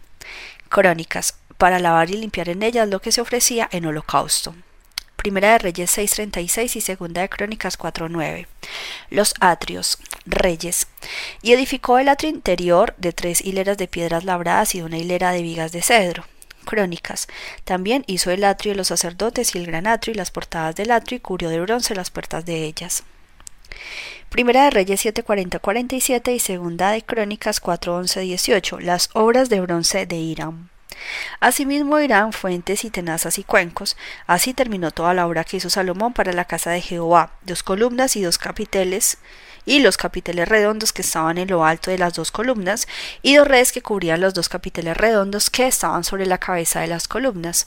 Crónicas, 0.68 1.34
para 1.56 1.78
lavar 1.78 2.10
y 2.10 2.16
limpiar 2.16 2.48
en 2.48 2.62
ellas 2.62 2.88
lo 2.88 3.00
que 3.00 3.12
se 3.12 3.20
ofrecía 3.20 3.68
en 3.72 3.86
holocausto. 3.86 4.54
Primera 5.16 5.50
de 5.50 5.58
Reyes 5.58 5.98
6.36 5.98 6.76
y 6.76 6.80
Segunda 6.80 7.22
de 7.22 7.28
Crónicas 7.28 7.76
4.9. 7.76 8.46
Los 9.10 9.34
atrios, 9.40 9.98
Reyes. 10.24 10.86
Y 11.42 11.52
edificó 11.52 11.98
el 11.98 12.08
atrio 12.08 12.30
interior 12.30 12.94
de 12.98 13.12
tres 13.12 13.40
hileras 13.40 13.76
de 13.78 13.88
piedras 13.88 14.24
labradas 14.24 14.76
y 14.76 14.82
una 14.82 14.96
hilera 14.96 15.32
de 15.32 15.42
vigas 15.42 15.72
de 15.72 15.82
cedro. 15.82 16.24
Crónicas. 16.68 17.28
También 17.64 18.04
hizo 18.06 18.30
el 18.30 18.44
atrio 18.44 18.72
de 18.72 18.76
los 18.76 18.88
sacerdotes 18.88 19.54
y 19.54 19.58
el 19.58 19.66
gran 19.66 19.86
atrio 19.86 20.12
y 20.12 20.16
las 20.18 20.30
portadas 20.30 20.76
del 20.76 20.90
atrio 20.90 21.16
y 21.16 21.20
cubrió 21.20 21.48
de 21.48 21.60
bronce 21.60 21.94
las 21.94 22.10
puertas 22.10 22.44
de 22.44 22.64
ellas. 22.64 23.04
Primera 24.28 24.64
de 24.64 24.70
Reyes 24.70 25.02
740-47 25.06 26.34
y 26.34 26.38
Segunda 26.38 26.90
de 26.90 27.02
Crónicas 27.02 27.62
411-18. 27.62 28.80
Las 28.80 29.08
obras 29.14 29.48
de 29.48 29.62
bronce 29.62 30.04
de 30.04 30.16
Irán. 30.16 30.68
Asimismo 31.40 31.98
Irán 32.00 32.34
fuentes 32.34 32.84
y 32.84 32.90
tenazas 32.90 33.38
y 33.38 33.44
cuencos. 33.44 33.96
Así 34.26 34.52
terminó 34.52 34.90
toda 34.90 35.14
la 35.14 35.26
obra 35.26 35.44
que 35.44 35.56
hizo 35.56 35.70
Salomón 35.70 36.12
para 36.12 36.34
la 36.34 36.44
casa 36.44 36.70
de 36.70 36.82
Jehová, 36.82 37.32
dos 37.44 37.62
columnas 37.62 38.16
y 38.16 38.22
dos 38.22 38.36
capiteles 38.36 39.16
y 39.68 39.80
los 39.80 39.98
capiteles 39.98 40.48
redondos 40.48 40.94
que 40.94 41.02
estaban 41.02 41.36
en 41.36 41.48
lo 41.48 41.62
alto 41.62 41.90
de 41.90 41.98
las 41.98 42.14
dos 42.14 42.32
columnas, 42.32 42.88
y 43.22 43.36
dos 43.36 43.46
redes 43.46 43.70
que 43.70 43.82
cubrían 43.82 44.22
los 44.22 44.32
dos 44.32 44.48
capiteles 44.48 44.96
redondos 44.96 45.50
que 45.50 45.66
estaban 45.66 46.04
sobre 46.04 46.24
la 46.24 46.38
cabeza 46.38 46.80
de 46.80 46.86
las 46.86 47.06
columnas. 47.06 47.66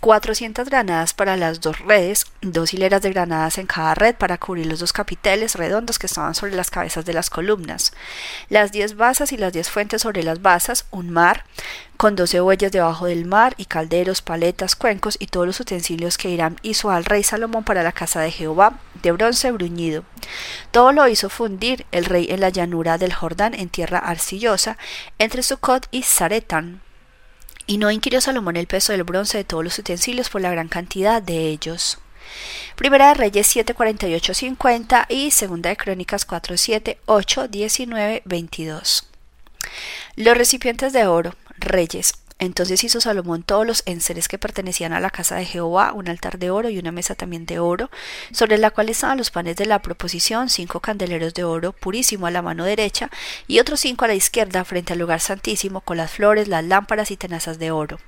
400 0.00 0.66
granadas 0.70 1.12
para 1.12 1.36
las 1.36 1.60
dos 1.60 1.78
redes, 1.80 2.24
dos 2.40 2.72
hileras 2.72 3.02
de 3.02 3.10
granadas 3.10 3.58
en 3.58 3.66
cada 3.66 3.94
red 3.94 4.14
para 4.14 4.38
cubrir 4.38 4.66
los 4.66 4.80
dos 4.80 4.94
capiteles 4.94 5.56
redondos 5.56 5.98
que 5.98 6.06
estaban 6.06 6.34
sobre 6.34 6.56
las 6.56 6.70
cabezas 6.70 7.04
de 7.04 7.12
las 7.12 7.28
columnas, 7.28 7.92
las 8.48 8.72
10 8.72 8.96
basas 8.96 9.30
y 9.32 9.36
las 9.36 9.52
10 9.52 9.68
fuentes 9.68 10.02
sobre 10.02 10.22
las 10.22 10.40
basas, 10.40 10.86
un 10.90 11.10
mar, 11.10 11.44
con 11.98 12.16
12 12.16 12.40
huellas 12.40 12.72
debajo 12.72 13.04
del 13.04 13.26
mar 13.26 13.52
y 13.58 13.66
calderos, 13.66 14.22
paletas, 14.22 14.74
cuencos 14.74 15.16
y 15.20 15.26
todos 15.26 15.46
los 15.46 15.60
utensilios 15.60 16.16
que 16.16 16.30
Irán 16.30 16.56
hizo 16.62 16.90
al 16.90 17.04
rey 17.04 17.22
Salomón 17.22 17.64
para 17.64 17.82
la 17.82 17.92
casa 17.92 18.22
de 18.22 18.30
Jehová, 18.30 18.78
de 19.02 19.12
bronce 19.12 19.52
bruñido. 19.52 20.04
Todo 20.70 20.92
lo 20.92 21.06
hizo 21.08 21.28
fundir 21.28 21.84
el 21.92 22.06
rey 22.06 22.28
en 22.30 22.40
la 22.40 22.48
llanura 22.48 22.96
del 22.96 23.12
Jordán 23.12 23.52
en 23.52 23.68
tierra 23.68 23.98
arcillosa, 23.98 24.78
entre 25.18 25.42
Sucot 25.42 25.88
y 25.90 26.04
Zaretán 26.04 26.80
y 27.70 27.78
no 27.78 27.92
inquirió 27.92 28.20
Salomón 28.20 28.56
el 28.56 28.66
peso 28.66 28.90
del 28.90 29.04
bronce 29.04 29.38
de 29.38 29.44
todos 29.44 29.62
los 29.62 29.78
utensilios 29.78 30.28
por 30.28 30.40
la 30.40 30.50
gran 30.50 30.66
cantidad 30.66 31.22
de 31.22 31.46
ellos. 31.46 31.98
Primera 32.74 33.06
de 33.06 33.14
Reyes 33.14 33.46
7, 33.46 33.74
48, 33.74 34.34
50 34.34 35.06
y 35.08 35.30
Segunda 35.30 35.70
de 35.70 35.76
Crónicas 35.76 36.24
4, 36.24 36.56
7, 36.56 36.98
8, 37.06 37.46
19, 37.46 38.22
22. 38.24 39.08
Los 40.16 40.36
recipientes 40.36 40.92
de 40.92 41.06
oro, 41.06 41.36
Reyes, 41.58 42.14
entonces 42.40 42.82
hizo 42.84 43.02
Salomón 43.02 43.42
todos 43.42 43.66
los 43.66 43.82
enseres 43.84 44.26
que 44.26 44.38
pertenecían 44.38 44.94
a 44.94 45.00
la 45.00 45.10
casa 45.10 45.36
de 45.36 45.44
Jehová, 45.44 45.92
un 45.92 46.08
altar 46.08 46.38
de 46.38 46.50
oro 46.50 46.70
y 46.70 46.78
una 46.78 46.90
mesa 46.90 47.14
también 47.14 47.44
de 47.44 47.58
oro, 47.58 47.90
sobre 48.32 48.56
la 48.56 48.70
cual 48.70 48.88
estaban 48.88 49.18
los 49.18 49.30
panes 49.30 49.56
de 49.56 49.66
la 49.66 49.82
proposición, 49.82 50.48
cinco 50.48 50.80
candeleros 50.80 51.34
de 51.34 51.44
oro 51.44 51.72
purísimo 51.72 52.26
a 52.26 52.30
la 52.30 52.40
mano 52.40 52.64
derecha 52.64 53.10
y 53.46 53.58
otros 53.58 53.80
cinco 53.80 54.06
a 54.06 54.08
la 54.08 54.14
izquierda 54.14 54.64
frente 54.64 54.94
al 54.94 54.98
lugar 54.98 55.20
santísimo, 55.20 55.82
con 55.82 55.98
las 55.98 56.12
flores, 56.12 56.48
las 56.48 56.64
lámparas 56.64 57.10
y 57.10 57.18
tenazas 57.18 57.58
de 57.58 57.72
oro. 57.72 57.98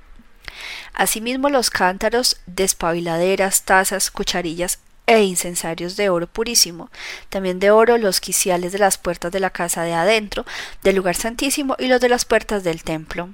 Asimismo 0.95 1.49
los 1.49 1.69
cántaros, 1.69 2.41
despabiladeras, 2.47 3.61
tazas, 3.65 4.09
cucharillas 4.09 4.79
e 5.05 5.21
incensarios 5.21 5.95
de 5.95 6.09
oro 6.09 6.25
purísimo, 6.25 6.89
también 7.29 7.59
de 7.59 7.69
oro 7.69 7.99
los 7.99 8.19
quiciales 8.19 8.71
de 8.71 8.79
las 8.79 8.97
puertas 8.97 9.31
de 9.31 9.39
la 9.39 9.51
casa 9.51 9.83
de 9.83 9.93
adentro, 9.93 10.43
del 10.81 10.95
lugar 10.95 11.15
santísimo 11.15 11.75
y 11.77 11.85
los 11.85 12.01
de 12.01 12.09
las 12.09 12.25
puertas 12.25 12.63
del 12.63 12.83
templo 12.83 13.29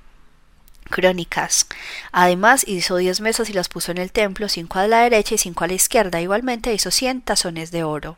crónicas. 0.90 1.68
Además 2.12 2.68
hizo 2.68 2.98
diez 2.98 3.22
mesas 3.22 3.50
y 3.50 3.54
las 3.54 3.70
puso 3.70 3.92
en 3.92 4.00
el 4.00 4.12
templo, 4.12 4.50
cinco 4.50 4.80
a 4.80 4.88
la 4.88 5.02
derecha 5.02 5.36
y 5.36 5.38
cinco 5.38 5.64
a 5.64 5.68
la 5.68 5.74
izquierda. 5.74 6.22
Igualmente 6.22 6.74
hizo 6.74 6.92
cien 6.92 7.22
tazones 7.22 7.72
de 7.72 7.84
oro. 7.84 8.18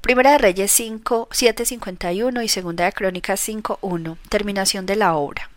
Primera 0.00 0.32
de 0.32 0.38
Reyes 0.38 0.70
5, 0.72 1.28
7.51 1.30 2.44
y 2.44 2.48
Segunda 2.48 2.84
de 2.84 2.92
Crónicas 2.92 3.46
5.1. 3.48 4.16
Terminación 4.28 4.86
de 4.86 4.96
la 4.96 5.14
obra. 5.14 5.50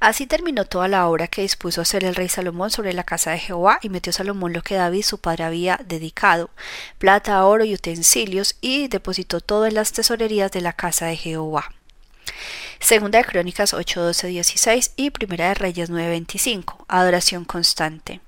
Así 0.00 0.26
terminó 0.26 0.64
toda 0.64 0.88
la 0.88 1.08
obra 1.08 1.28
que 1.28 1.42
dispuso 1.42 1.80
hacer 1.80 2.04
el 2.04 2.14
rey 2.14 2.28
Salomón 2.28 2.70
sobre 2.70 2.92
la 2.92 3.04
casa 3.04 3.32
de 3.32 3.38
Jehová, 3.38 3.78
y 3.82 3.88
metió 3.88 4.12
Salomón 4.12 4.52
lo 4.52 4.62
que 4.62 4.76
David 4.76 5.02
su 5.02 5.18
padre 5.18 5.44
había 5.44 5.80
dedicado, 5.84 6.50
plata, 6.98 7.44
oro 7.44 7.64
y 7.64 7.74
utensilios, 7.74 8.56
y 8.60 8.88
depositó 8.88 9.40
todo 9.40 9.66
en 9.66 9.74
las 9.74 9.92
tesorerías 9.92 10.50
de 10.52 10.60
la 10.60 10.72
casa 10.72 11.06
de 11.06 11.16
Jehová. 11.16 11.72
Segunda 12.80 13.18
de 13.18 13.24
Crónicas 13.24 13.74
8, 13.74 14.02
12, 14.02 14.26
16 14.26 14.92
y 14.96 15.10
Primera 15.10 15.48
de 15.48 15.54
Reyes 15.54 15.88
9, 15.88 16.08
25. 16.08 16.84
Adoración 16.88 17.44
constante. 17.44 18.20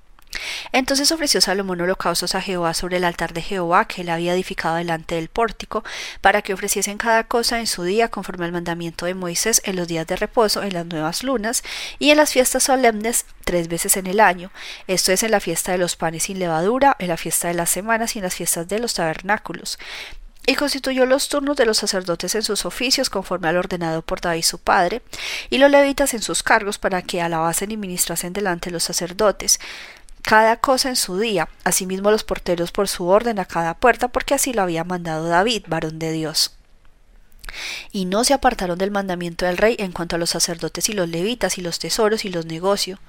Entonces 0.71 1.11
ofreció 1.11 1.41
Salomón 1.41 1.81
holocaustos 1.81 2.35
a 2.35 2.41
Jehová 2.41 2.73
sobre 2.73 2.97
el 2.97 3.03
altar 3.03 3.33
de 3.33 3.41
Jehová 3.41 3.85
que 3.85 4.01
él 4.01 4.09
había 4.09 4.33
edificado 4.33 4.75
delante 4.75 5.15
del 5.15 5.29
pórtico, 5.29 5.83
para 6.21 6.41
que 6.41 6.53
ofreciesen 6.53 6.97
cada 6.97 7.25
cosa 7.25 7.59
en 7.59 7.67
su 7.67 7.83
día 7.83 8.09
conforme 8.09 8.45
al 8.45 8.51
mandamiento 8.51 9.05
de 9.05 9.13
Moisés 9.13 9.61
en 9.65 9.75
los 9.75 9.87
días 9.87 10.07
de 10.07 10.15
reposo, 10.15 10.63
en 10.63 10.73
las 10.73 10.85
nuevas 10.85 11.23
lunas 11.23 11.63
y 11.99 12.11
en 12.11 12.17
las 12.17 12.33
fiestas 12.33 12.63
solemnes 12.63 13.25
tres 13.43 13.67
veces 13.67 13.97
en 13.97 14.07
el 14.07 14.19
año, 14.19 14.51
esto 14.87 15.11
es 15.11 15.23
en 15.23 15.31
la 15.31 15.39
fiesta 15.39 15.71
de 15.71 15.77
los 15.77 15.95
panes 15.95 16.23
sin 16.23 16.39
levadura, 16.39 16.95
en 16.99 17.09
la 17.09 17.17
fiesta 17.17 17.47
de 17.47 17.53
las 17.53 17.69
semanas 17.69 18.15
y 18.15 18.19
en 18.19 18.23
las 18.23 18.35
fiestas 18.35 18.67
de 18.67 18.79
los 18.79 18.95
tabernáculos 18.95 19.77
y 20.45 20.55
constituyó 20.55 21.05
los 21.05 21.29
turnos 21.29 21.57
de 21.57 21.65
los 21.65 21.77
sacerdotes 21.77 22.35
en 22.35 22.43
sus 22.43 22.65
oficios 22.65 23.09
conforme 23.09 23.47
al 23.47 23.57
ordenado 23.57 24.01
por 24.01 24.21
David 24.21 24.43
su 24.43 24.59
padre, 24.59 25.01
y 25.49 25.57
los 25.57 25.71
levitas 25.71 26.13
en 26.13 26.21
sus 26.21 26.43
cargos 26.43 26.77
para 26.77 27.01
que 27.01 27.21
alabasen 27.21 27.71
y 27.71 27.77
ministrasen 27.77 28.33
delante 28.33 28.69
de 28.69 28.73
los 28.73 28.83
sacerdotes, 28.83 29.59
cada 30.21 30.57
cosa 30.57 30.89
en 30.89 30.95
su 30.95 31.19
día, 31.19 31.49
asimismo 31.63 32.09
los 32.09 32.23
porteros 32.23 32.71
por 32.71 32.87
su 32.87 33.07
orden 33.07 33.37
a 33.39 33.45
cada 33.45 33.75
puerta, 33.75 34.07
porque 34.07 34.33
así 34.33 34.53
lo 34.53 34.63
había 34.63 34.83
mandado 34.83 35.27
David, 35.27 35.65
varón 35.67 35.99
de 35.99 36.11
Dios. 36.11 36.55
Y 37.91 38.05
no 38.05 38.23
se 38.23 38.33
apartaron 38.33 38.77
del 38.77 38.91
mandamiento 38.91 39.45
del 39.45 39.57
rey 39.57 39.75
en 39.79 39.91
cuanto 39.91 40.15
a 40.15 40.19
los 40.19 40.31
sacerdotes 40.31 40.89
y 40.89 40.93
los 40.93 41.09
levitas 41.09 41.57
y 41.57 41.61
los 41.61 41.79
tesoros 41.79 42.25
y 42.25 42.29
los 42.29 42.45
negocios, 42.45 42.99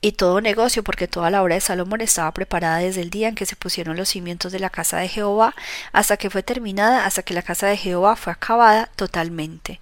y 0.00 0.12
todo 0.12 0.40
negocio, 0.40 0.82
porque 0.82 1.08
toda 1.08 1.30
la 1.30 1.42
obra 1.42 1.54
de 1.54 1.60
Salomón 1.60 2.00
estaba 2.00 2.32
preparada 2.32 2.78
desde 2.78 3.02
el 3.02 3.10
día 3.10 3.28
en 3.28 3.34
que 3.34 3.46
se 3.46 3.56
pusieron 3.56 3.96
los 3.96 4.08
cimientos 4.08 4.52
de 4.52 4.58
la 4.58 4.70
casa 4.70 4.98
de 4.98 5.08
Jehová, 5.08 5.54
hasta 5.92 6.16
que 6.16 6.30
fue 6.30 6.42
terminada, 6.42 7.06
hasta 7.06 7.22
que 7.22 7.34
la 7.34 7.42
casa 7.42 7.66
de 7.66 7.76
Jehová 7.76 8.16
fue 8.16 8.32
acabada 8.32 8.90
totalmente. 8.96 9.80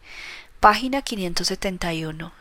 Página 0.60 1.02
571. 1.02 2.39